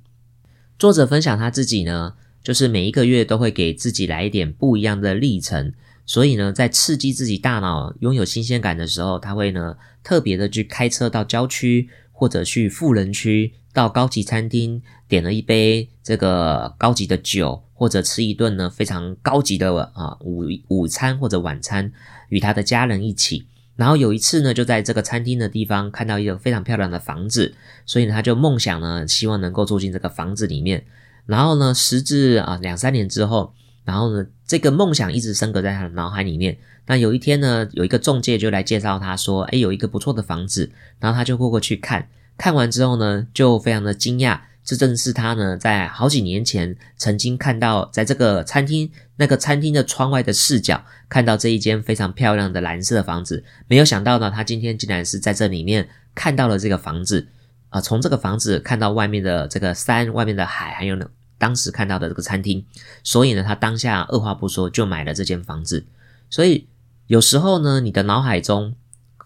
[0.78, 5.72] 作者分享他自己呢，就是每一个月都会给自己来一点不一样的历程。
[6.06, 21.92] 所以呢，在刺激自己大脑拥有新鲜感的时候，他会呢特别的去开车到郊区，或者去富人区，到高级餐厅点了一杯这个高级的酒，或者吃一顿呢非常高级的啊午午餐或者晚餐，
[22.30, 23.46] 与他的家人一起。
[23.76, 30.82] 然后有一次呢，就在这个餐厅的地方看到一个非常漂亮的房子，所以呢他就梦想呢，希望能够住进这个房子里面。
[31.26, 33.52] 然后呢，时至啊两三年之后。
[33.82, 36.56] 然后呢，这个梦想一直升格在他的脑海里面。
[36.86, 44.38] 那有一天呢，有一个中介就来介绍他说：“诶，有一个不错的房子。”然后他就过过去看，看完之后呢，就非常的惊讶。
[44.62, 53.42] 这正是他呢，在好几年前曾经看到，在这个餐厅那个餐厅的窗外的视角，看到这一间非常漂亮的蓝色的房子。
[53.66, 57.26] 没有想到呢，他今天竟然是在这里面看到了这个房子
[57.70, 57.80] 啊！
[57.80, 62.64] 从这个房子看到外面的这个山、外面的海，还有呢，当时看到的这个餐厅。
[63.02, 65.86] 所以呢，他当下二话不说就买了这间房子。
[66.28, 66.68] 所以
[67.06, 68.74] 有时候呢，你的脑海中。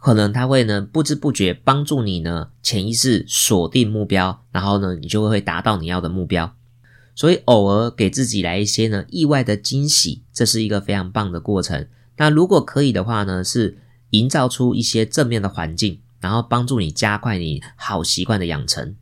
[0.05, 6.55] 可能他会呢不知不觉帮助你呢潜意识锁定目标，然后呢你就会达到你要的目标。
[7.14, 11.87] 所以偶尔给自己来一些呢意外的惊喜，这是一个非常棒的过程。
[12.19, 13.79] 那如果可以的话呢，是
[14.11, 18.95] 营造出一些正面的环境，然后帮助你加快你好习惯的养成。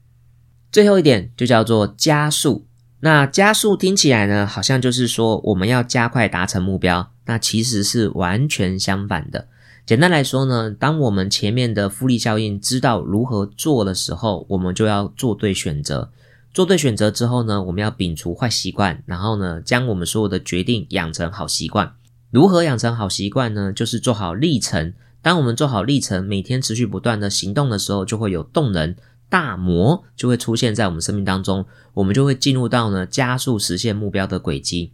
[0.70, 2.68] 最后一点就叫做加速。
[3.00, 9.48] 那加速听起来呢好像就是说我们要加快达成目标，那其实是完全相反的。
[9.84, 16.10] 简单来说呢，当我们前面的复利效应知道如何做的时候，我们就要做对选择。
[16.54, 21.94] 做对选择之后呢，我们要摒除坏习惯，然后呢，将我们所有的决定养成好习惯。
[22.30, 23.72] 如何养成好习惯呢？
[23.72, 24.94] 就是做好历程。
[25.20, 28.94] 当我们做好历程，每天持续不断的行动的时候，就会有动能，
[29.28, 34.92] 大魔就会出现在我们生命当中，我们就会进入到呢加速实现目标的轨迹。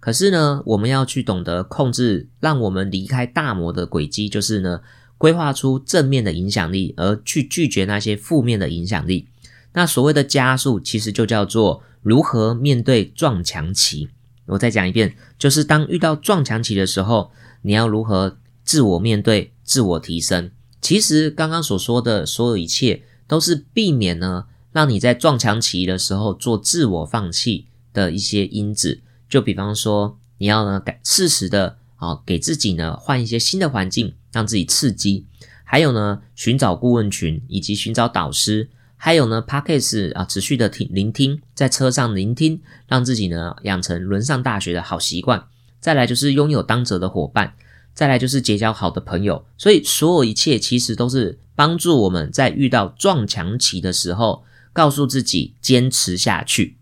[0.00, 4.80] 可是呢，我们要去懂得控制，让我们离开大魔的轨迹，就是呢，
[5.18, 9.28] 规划出正面的影响力，而去拒绝那些负面的影响力。
[9.74, 14.08] 那所谓的加速，其实就叫做如何面对撞墙期。
[14.46, 17.30] 我再讲一遍，就是当遇到撞墙期的时候，
[17.62, 20.50] 你要如何自我面对、自我提升。
[20.80, 29.02] 其实刚刚所说的所有一切，都是避免呢，让你在撞墙期的时候做自我放弃的一些因子。
[29.30, 35.24] 就比方说，你要呢改适时的啊，给自己呢换一些新的环境，让自己刺激；
[35.64, 38.66] 还有呢，寻找顾问群以及寻找导师；
[38.96, 45.46] 还有呢 p a c k a g e 啊，持续的听聆听，在车上聆听，让自己呢养成轮上大学的好习惯。
[45.78, 47.54] 再来就是拥有当责的伙伴，
[47.94, 49.46] 再来就是结交好的朋友。
[49.56, 56.76] 所以，所有一切其实都是帮助我们在遇到撞墙期的时候，告诉自己坚持下去。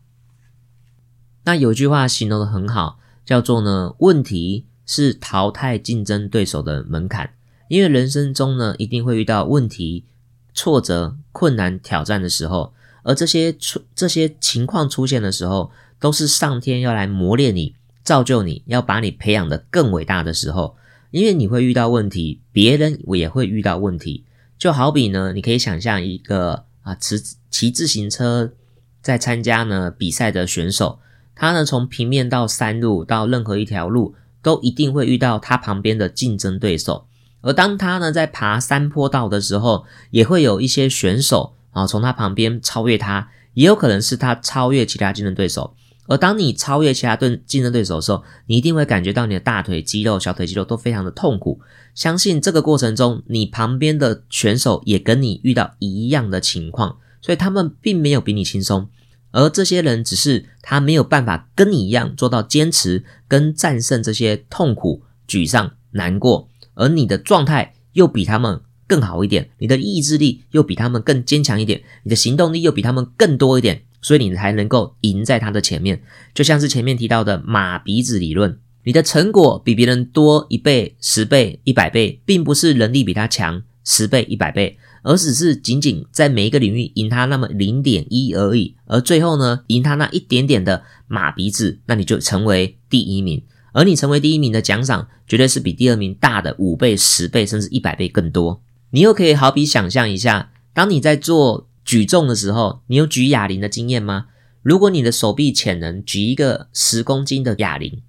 [1.49, 7.31] 那有句话形容的很好，叫做呢，问题是淘汰竞争对手的门槛。
[7.69, 10.05] 因为人生中呢，一定会遇到问题、
[10.53, 20.77] 挫折、困难、挑战的时候，而这些出这些情况出现的时候，都是上天要来磨练你、造就你，要把你培养的更伟大的时候。
[21.11, 24.27] 因为你会遇到问题，别人也会遇到问题。
[24.59, 27.17] 就好比呢，你可以想象一个啊，骑
[27.51, 28.53] 骑自行车
[29.01, 30.99] 在参加呢比赛的选手。
[31.39, 37.07] 他呢，从平面到山路到任何一条路，都一定会遇到他旁边的竞争对手。
[37.43, 45.75] 而当他呢在爬山坡道的时候，也会有一些选手啊从他旁边超越他，也有可能是他超越其他竞争对手。
[46.09, 51.61] 而当你超越其他对竞争对手的时候，你一定会感觉到你的大腿肌肉、小腿肌肉都非常的痛苦。
[51.95, 58.89] 相信这个过程中，你旁边的选手也跟你遇到一样的情况，所以他们并没有比你轻松。
[59.31, 76.03] 而这些人只是他没有办法跟你一样做到坚持跟战胜这些痛苦、沮丧、难过，而你的状态又比他们更好一点，你的意志力又比他们更坚强一点，你的行动力又比他们更多一点，所以你才能够赢在他的前面。
[76.35, 84.77] 就像是前面提到的马鼻子理论，你的成果比别人多一倍、十倍、一百倍，并不是能力比他强十倍、一百倍。
[85.03, 93.43] 而只是仅仅在每一个领域赢他那么零点一而已，而最后呢，赢他那一点点的马鼻子，那你就成为第一名。
[93.73, 98.61] 而你成为第一名的奖赏，绝对是比第二名大的五倍、十倍，甚至一百倍更多。
[98.91, 104.27] 你又可以好比想象一下，当你在做举重的时候，你有举哑铃的经验吗？
[104.63, 108.03] 如果你的手臂潜能举一个十公斤的哑铃，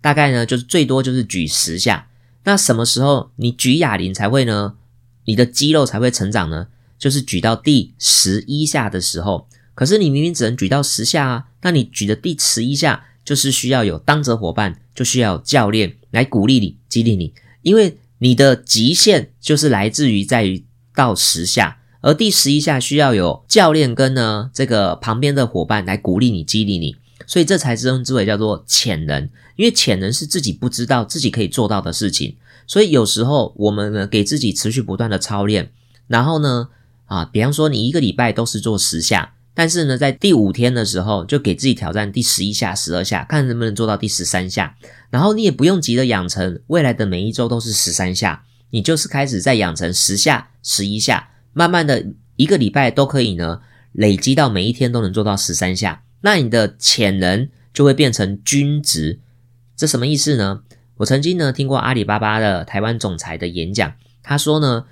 [0.00, 2.08] 大概呢就是最多就是举十下。
[2.44, 4.74] 那什么时候你举哑铃才会呢？
[5.28, 9.46] 你的肌肉才会成长呢，就是举到第十一下的时候。
[9.74, 26.96] 可是你明明只能举到十下啊，那你举的第十一下，就是需要有当责伙伴，就需要教练来鼓励你、激励你，因为你的极限就是来自于在于到十下，而第十一下需要有教练跟呢这个旁边的伙伴来鼓励你、激励你，
[27.26, 32.34] 所以这才称之为叫做潜能，因为潜能是自己不知道自己可以做到的事情。
[32.68, 35.72] 所以有时候我们呢，给自己持续不断的操练，
[36.06, 36.68] 然后呢，
[37.06, 44.76] 啊，比方说你一个礼拜都是做十下，但是呢，在第五天的时候，就给自己挑战第十一下、十二下，看能不能做到第十三下。
[45.10, 52.04] 然后你也不用急着养成未来的每一周都是十三下，你就是开始在养成十下、十一下，慢慢的
[52.36, 53.62] 一个礼拜都可以呢，
[53.92, 56.02] 累积到每一天都能做到十三下。
[56.20, 59.20] 那你的潜能就会变成均值。
[59.74, 60.62] 这什么意思呢？
[60.98, 63.92] 我曾经呢听过阿里巴巴的台湾总裁的演讲，
[64.22, 64.84] 他说呢，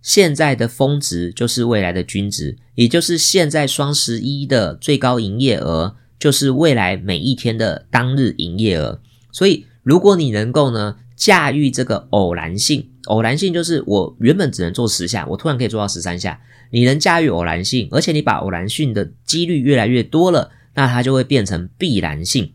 [0.00, 9.00] 现在的峰值就是未来的均值，也就是现在双十一的最高营业额就是未来每一天的当日营业额。
[9.30, 16.40] 所以，如果你能够呢驾驭这个偶然性，偶然性就是我原本只能做十下，我突然可以做到十三下。
[16.70, 22.52] 你能驾驭偶然性，而且你把偶然性的几率越来越多了，那它就会变成必然性。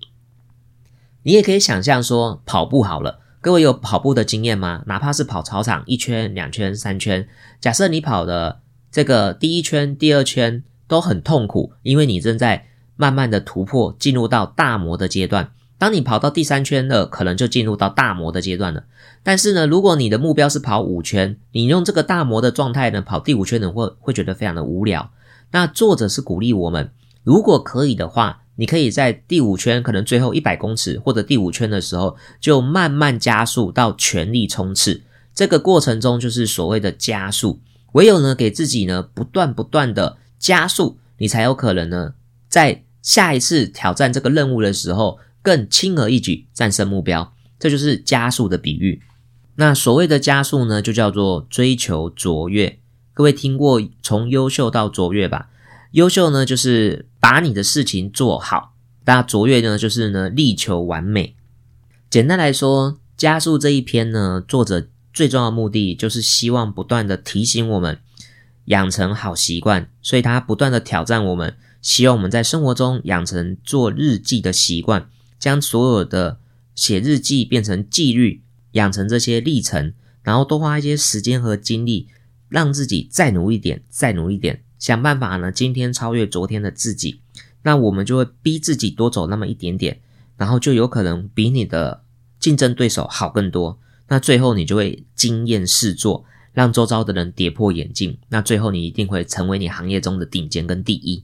[1.28, 4.84] 你也可以想象说，跑步好了，各位有跑步的经验吗？
[4.86, 7.28] 哪怕是跑操场一圈、两圈、三圈，
[7.60, 15.52] 假设你跑的这个第一圈、第二圈都很痛苦，因为你正在慢慢的突破，进入到大模的阶段。
[15.78, 18.86] 当你跑到第三圈了，可能就进入到大模的阶段了。
[19.22, 25.12] 但是呢，如果你的目标是跑五圈，你用这个大模的状态呢，跑第五圈呢，会会觉得非常的无聊。
[25.52, 26.92] 那作者是鼓励我们，
[27.26, 28.44] 如果可以的话。
[28.58, 35.04] 你可以在第五圈，可能最后一百公尺或者第五圈的时候，就慢慢加速到全力冲刺。
[35.34, 37.62] 这个过程中就是所谓的加速。
[37.94, 42.16] 唯有呢，给自己呢不断不断的加速，你才有可能呢，
[42.50, 47.34] 在下一次挑战这个任务的时候，更轻而易举战胜目标。
[47.60, 49.02] 这就是加速的比喻。
[49.56, 52.78] 那所谓的加速呢，就叫做追求卓越。
[53.14, 55.50] 各位听过从优秀到卓越吧？
[55.94, 58.72] 优秀呢，就是把你的事情做好；
[59.04, 61.36] 那卓越呢，就是呢力求完美。
[62.10, 68.00] 简单来说，加速这一篇呢，作者最重要的目的就是希望不断的提醒我们
[68.68, 76.40] 养成好习惯，所以他不断的挑战我们，希望我们在生活中养成做日记的习惯，将所有的
[76.76, 82.08] 写日记变成纪律，养成这些历程，然后多花一些时间和精力，
[82.48, 84.64] 让自己再努一点，再努一点。
[84.80, 87.22] 想办法呢，今天超越昨天的自己，
[87.64, 90.00] 那我们就会逼自己多走那么一点点，
[90.38, 92.04] 然后就有可能比你的
[92.40, 93.80] 竞争对手好更多。
[94.10, 96.24] 那最后你就会惊艳四座，
[96.54, 98.18] 让周遭的人跌破眼镜。
[98.30, 101.24] 那最后你一定会成为你行业中的顶尖跟第一。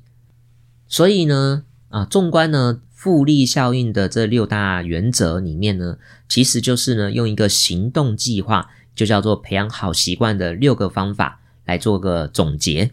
[0.87, 5.97] 所以呢，啊，纵观呢复利效应的这六大原则里面呢，
[6.27, 12.91] 其实就是呢用一个行动计划，就叫做培养好习惯的六个方法来做个总结。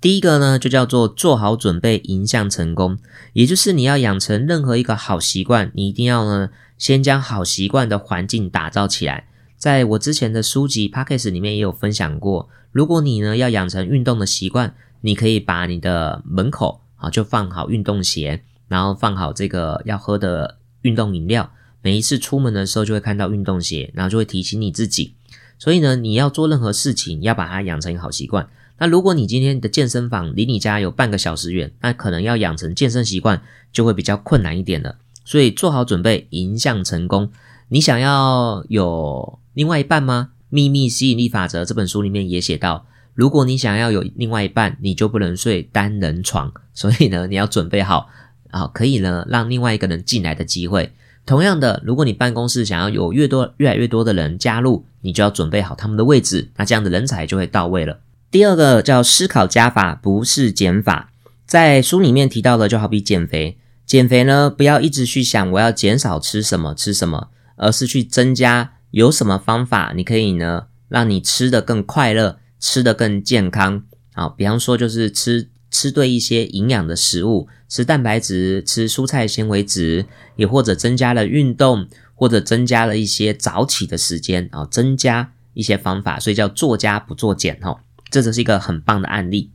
[0.00, 2.98] 第一个呢，就叫做做好准备迎向成功，
[3.32, 9.26] 也就是你要养成任何一个好习惯，你一定要呢先将好习惯的环境打造起来。
[9.56, 21.50] 在我之前的书籍 p a c k a g e 里面也有分享过，如果你呢要养成运动的习惯，你可以把你的门口啊就放好运动鞋，然后放好这个要喝的运动饮料，
[21.82, 25.14] 每一次出门的时候就会看到运动鞋，然后就会提醒你自己。
[25.58, 28.48] 所以呢，你要做任何事情，要把它养成好习惯。
[28.78, 34.96] 那如果你今天的健身房离你家有半个小时远，那可能要养成健身习惯就会比较困难一点了。
[35.24, 37.30] 所以做好准备，迎向成功。
[37.68, 40.30] 你想要有另外一半吗？
[40.48, 46.50] 《秘密吸引力法则》这本书里面也写到，如果你想要有另外一半，你就不能睡单人床。
[46.72, 48.08] 所以呢，你要准备好
[48.50, 50.92] 啊，可以呢让另外一个人进来的机会。
[51.26, 57.98] 同样的，如果你办公室想要有越多越来越多的人加入，你就要准备好他们的位置，那这样的人才就会到位了。
[58.30, 61.10] 第二个叫思考加法，不是减法。
[61.46, 63.56] 在书里面提到的，就好比减肥，
[63.86, 74.28] 减肥呢，不要一直去想我要减少吃什么吃什么，而是去增加有什么方法，你可以呢，让你吃的更快乐，吃的更健康啊。
[74.28, 80.04] 比方说，就是吃吃对一些营养的食物，吃蛋白质，吃蔬菜纤维质，
[80.36, 87.78] 也或者增加了运动，或者增加了一些早起的时间啊，增加一些方法，所以叫做加不做减哦。
[88.10, 89.50] 这只是一个很棒的案例。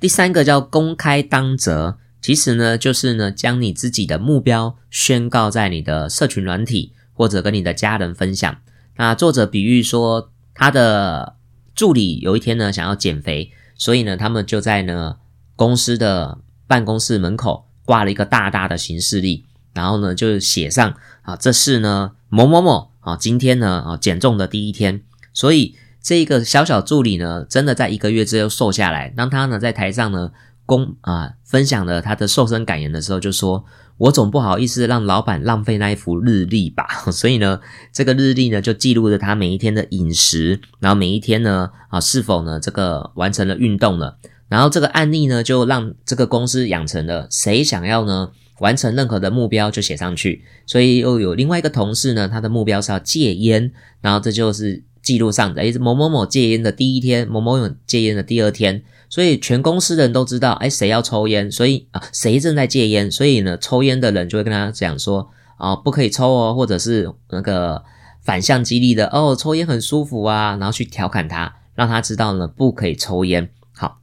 [0.00, 8.56] 第三个叫公开当责，其实呢，就是呢，将你自己的目标宣告在你的社群软体，或者跟你的家人分享。
[8.96, 11.36] 那作者比喻说，他的
[11.74, 15.16] 助理有一天呢，想要减肥，所以呢，他们就在呢
[15.56, 25.76] 公司的办公室门口挂了一个大大的行事历，然后呢，就写上啊，这是呢某某某啊，今天呢啊减重的第一天，所以。
[26.04, 29.08] 这一个小小助理呢，真的在一个月之后瘦下来。
[29.16, 30.32] 当他呢在台上呢
[30.66, 33.64] 公啊分享了他的瘦身感言的时候，就说
[33.96, 36.86] ：“我总不好意思让老板浪费那一幅日历吧。
[37.10, 37.58] ”所以呢，
[37.90, 44.18] 这个日历呢就记录着他每一天的饮食，然后每一天呢啊是否呢这个完成了运动了。
[44.50, 50.44] 然后这个案例呢，就让这个公司养成了谁想要呢完成任何的目标就写上去。
[50.66, 65.28] 所以又有另外一个同事呢，他的目标是要戒烟，然后这就是记录上的，诶，某某某戒烟的第一天，某某某戒烟的第二天，所以全公司的人都知道，诶，谁要抽烟，所以啊，谁正在戒烟，所以呢，抽烟的人就会跟他讲说，
[65.58, 67.84] 啊，不可以抽哦，或者是那个
[68.22, 73.50] 反向激励的，哦，抽烟很舒服啊，然后去调侃他，让他知道呢，不可以抽烟。
[73.74, 74.00] 好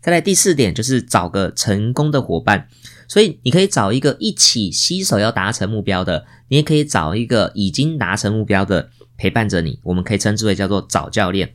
[0.00, 2.66] 再来第四点就是找个成功的伙伴，
[3.06, 8.88] 所以你可以找一个一起携手要达成目标的，你也可以找一个已经达成目标的
[9.22, 11.54] 陪伴着你，我们可以称之为叫做找教练。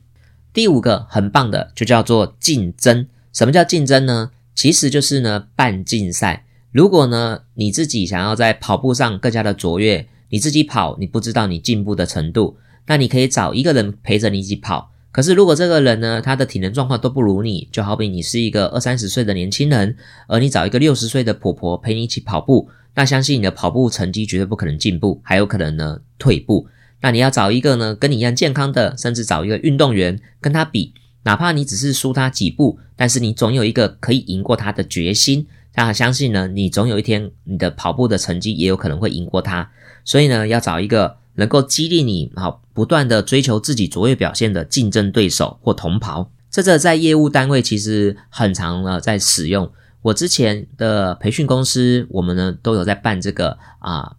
[0.54, 3.06] 第五个很棒的就叫做竞争。
[3.34, 4.32] 什么叫竞争呢？
[4.56, 6.46] 其实就是呢办竞赛。
[6.72, 12.56] 如果呢你自己想要在跑步上更加的卓越，你自己跑你不知道你进步的程度，
[12.86, 14.94] 那你可以找一个人陪着你一起跑。
[15.12, 19.98] 可是，如果这个人呢，他的体能状况都不如你，就好比你是一个二三十岁的年轻人，
[20.28, 26.66] 而你找一个六十岁的婆婆陪你一起跑步，那相信你的跑步成绩绝对不可能进步，还有可能呢退步。
[27.02, 30.94] 那你要找一个呢跟你一样健康的，甚至找一个运动员跟他比，
[31.24, 35.48] 哪怕你只是输他几步，但是你总有一个可以赢过他的决心。
[35.76, 39.70] 那相信呢，你总有一天你的跑步的成绩也有可能会赢过他。
[40.04, 41.18] 所以呢，要找一个。
[41.40, 49.72] 能够激励你好不断的追求自己卓越表现的竞争对手或同袍，这个在业务单位其实很常了在使用。
[50.02, 54.16] 我之前的培训公司，我们呢都有在办这个啊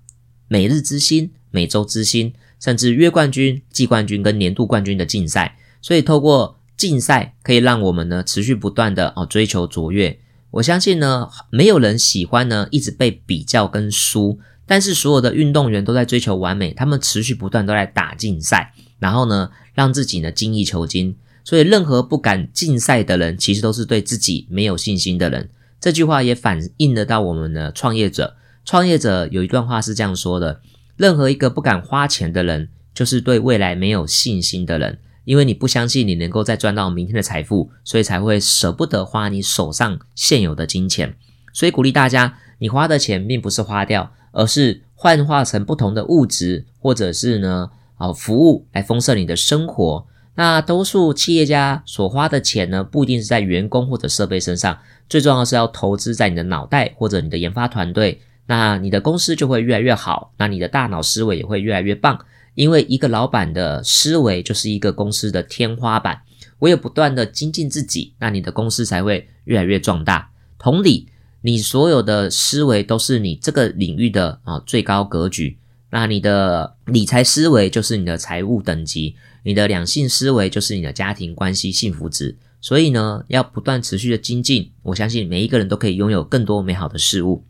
[0.47, 5.56] 每日之星、每周之星，甚至月冠军、季冠军跟年度冠军的竞赛。
[5.80, 10.18] 所以透过竞赛，可以让我们呢持续不断的哦追求卓越。
[10.50, 14.38] 我相信呢，没有人喜欢呢一直被比较跟输。
[14.66, 21.16] 但是所有的运动员都在追求完美，他们持续不断都在打竞赛，然后呢，让自己呢精益求精。
[21.42, 25.48] 所以，任何不敢竞赛的人，其实都是对自己没有信心的人。
[25.80, 28.36] 这句话也反映得到我们的创业者。
[28.66, 30.61] 创业者有一段话是这样说的：
[30.99, 34.99] 任何一个不敢花钱的人，就是对未来没有信心的人。
[35.24, 41.14] 因为你不相信你能够再赚到明天的财富，所以才会舍不得花你手上现有的金钱。
[41.55, 44.12] 所以鼓励大家，你花的钱并不是花掉。
[44.30, 50.07] 而是幻化成不同的物质，或者是呢，啊，服务来丰盛你的生活。
[50.34, 54.78] 那多数企业家所花的钱呢，不一定是在员工或者设备身上，
[55.09, 58.20] 最重要是要投资在你的脑袋或者你的研发团队。
[58.49, 62.18] 那你的公司就会越来越好，那你的大脑思维也会越来越棒。
[62.57, 66.22] 因为一个老板的思维就是一个公司的天花板，
[66.59, 70.32] 唯有不断的精进自己，那你的公司才会越来越壮大。
[70.59, 71.07] 同理。
[71.40, 75.57] 你所有的思维都是你这个领域的啊最高格局，
[75.90, 82.36] 那你的理财思维就是你的财务等级，你的两性思维就是你的家庭关系幸福值。
[82.61, 87.44] 所以呢，要不断持续的精进，我相信每一个人都可以拥有更多美好的事物。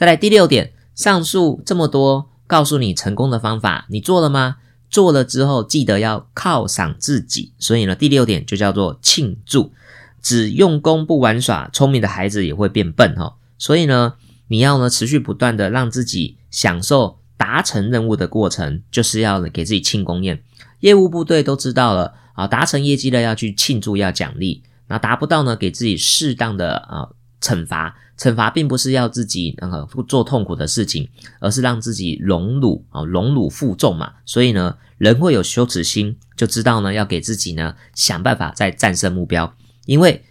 [0.00, 4.56] 再来第六点，上述这么多告诉你成功的方法，你做了吗？
[4.88, 7.52] 做了之后记得要犒赏自己。
[7.58, 9.74] 所以呢，第六点就叫做庆祝。
[10.22, 13.36] 只用功不玩耍，聪明的孩子也会变笨哈。
[13.58, 14.14] 所以呢，
[14.48, 20.42] 你要呢持续不断的让自己享受达成任务的过程，就是要给自己庆功宴。
[20.78, 27.10] 业务部队都知道了啊，达成业绩了要去庆祝要奖励，那达不到呢，给自己适当的啊
[27.42, 27.98] 惩罚。
[28.20, 31.08] 惩罚并不是要自己那个做痛苦的事情，
[31.40, 34.12] 而是让自己荣辱啊荣辱负重嘛。
[34.26, 39.54] 所以呢，人会有羞耻心，就知道呢要给自己呢想办法再战胜目标。
[39.86, 40.22] 因为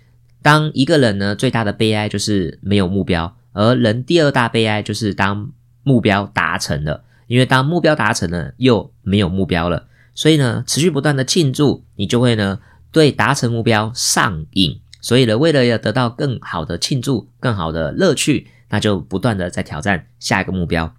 [0.44, 7.04] 当一个人呢，最大的悲哀就是没有目标，而人第二大悲哀就是当目标达成了。
[7.26, 12.60] 因为当目标达成了，又没有目标了，所以呢，持续不断的庆祝，你就会呢
[12.92, 14.80] 对达成目标上瘾。
[15.02, 20.93] 所以呢，为了要得到更好的庆祝、更好的乐趣，那就不断的在挑战下一个目标。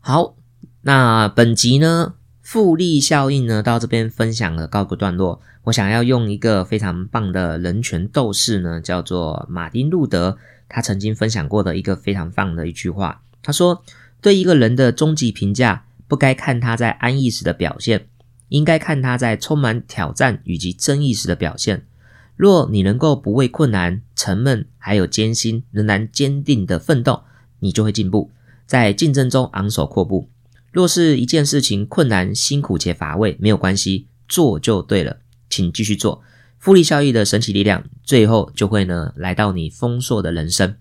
[0.00, 0.36] 好，
[0.82, 2.14] 那本集呢？
[2.42, 5.40] 复利效应呢，到这边分享了告个段落。
[5.64, 10.38] 我想要用一个非常棒的人权斗士呢，叫做马丁路德，
[10.68, 13.22] 他曾经分享过的一个非常棒的一句话。
[13.42, 13.82] 他说
[14.22, 18.06] ：“对一个人的终极评价，不该看他在安逸时的表现，
[18.48, 21.84] 应该看他在充满挑战以及争议时的表现。
[22.36, 27.22] 若你能够不畏困难、沉闷还有艰辛，仍然坚定的奋斗，
[27.60, 28.30] 你就会进步，
[28.66, 30.28] 在竞争中昂首阔步。”
[30.70, 35.16] 若是一件事情困难、辛苦且乏味，没有关系，做就对了，
[35.48, 36.22] 请继续做。
[36.58, 40.74] 复利效益的神奇力量，最后就会呢来到你丰硕的人生。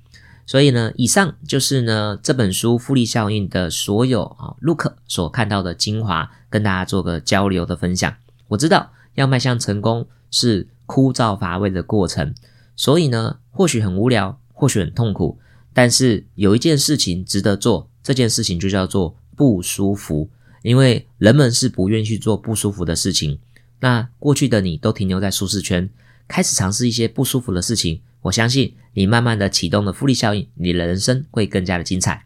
[0.45, 8.13] 所以呢，以上就是呢这本书《复利效应》的所有啊，Look 所看到的精华，跟大家做个交流的分享。
[8.49, 12.33] 我知道要迈向成功是枯燥乏味的过程，
[12.75, 15.39] 所以呢，或许很无聊，或许很痛苦，
[15.73, 20.29] 但是有一件事情值得做，这件事情就叫做不舒服，
[20.61, 23.39] 因为人们是不愿意去做不舒服的事情。
[23.79, 25.89] 那过去的你都停留在舒适圈，
[26.27, 32.25] 开始尝试一些不舒服的事情，我相信你慢慢的启动了复利效应，你的人生会更加的精彩。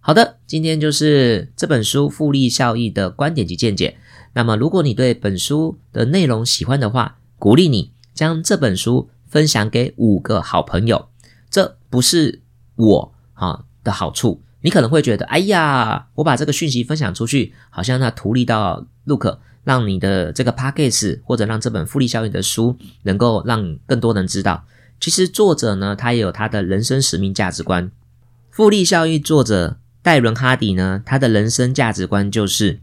[0.00, 3.98] 好的，今天就是这本书复利效益的观点及见解。
[4.34, 11.08] 那么，如果你对本书的内容喜欢的话，鼓励你将这本书分享给五个好朋友。
[11.48, 12.42] 这不是
[12.74, 24.64] 我啊的好处，你可能会觉得，哎呀，我把这个讯息分享出去，好像那图利到 Look，让你的这个 p a c k a g e 或者让这本复利效应的书能够让更多人知道。
[24.98, 27.92] 其实作者呢，他也有他的人生使命价值观。
[28.50, 29.78] 复利效应作者。
[30.00, 31.02] 戴伦·哈迪呢？
[31.04, 32.80] 他的人生价值观就是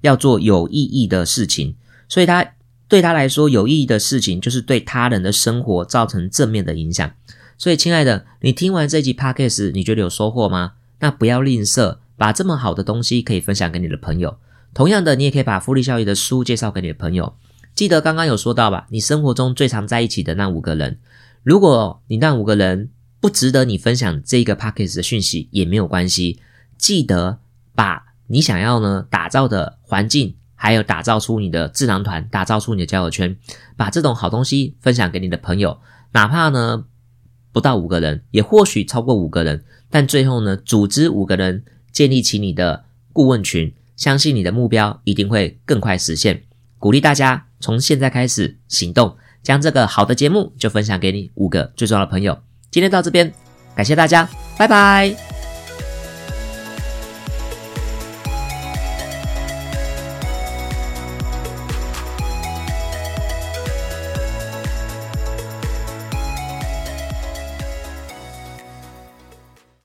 [0.00, 1.76] 要做有意义的事情，
[2.08, 2.44] 所以他
[2.88, 7.10] 对他来说，有意义的事情就是对他人的生活造成正面的影响。
[7.58, 10.74] 所以，亲爱的，你听完这集 podcast，你觉得有收获吗？
[11.00, 14.38] 那不要吝啬，把这么好的东西可以分享给你的朋友。
[14.74, 17.34] 同样的，你也可以把复利效益的书介绍给你的朋友。
[17.74, 18.86] 记得刚刚有说到吧？
[18.90, 20.98] 你生活中最常在一起的那五个人，
[21.42, 26.40] 如果你那五个人不值得你分享这个 podcast 的讯息，也没有关系。
[26.78, 27.38] 记得
[27.74, 33.36] 把你想要呢打造的环境，还有打造出你的智囊团，打造出你的交友圈，
[33.76, 35.78] 把这种好东西分享给你的朋友，
[36.10, 36.86] 哪怕呢
[37.52, 46.42] 不到五个人，也或许超过五个人，但最后呢组织五个人建立起你的顾问群，相信你的目标一定会更快实现。
[46.80, 52.36] 鼓励大家从现在开始行动，将这个好的节目就分享给你五个最重要的朋友。
[52.72, 53.32] 今天到这边，
[53.76, 55.35] 感谢大家，拜拜。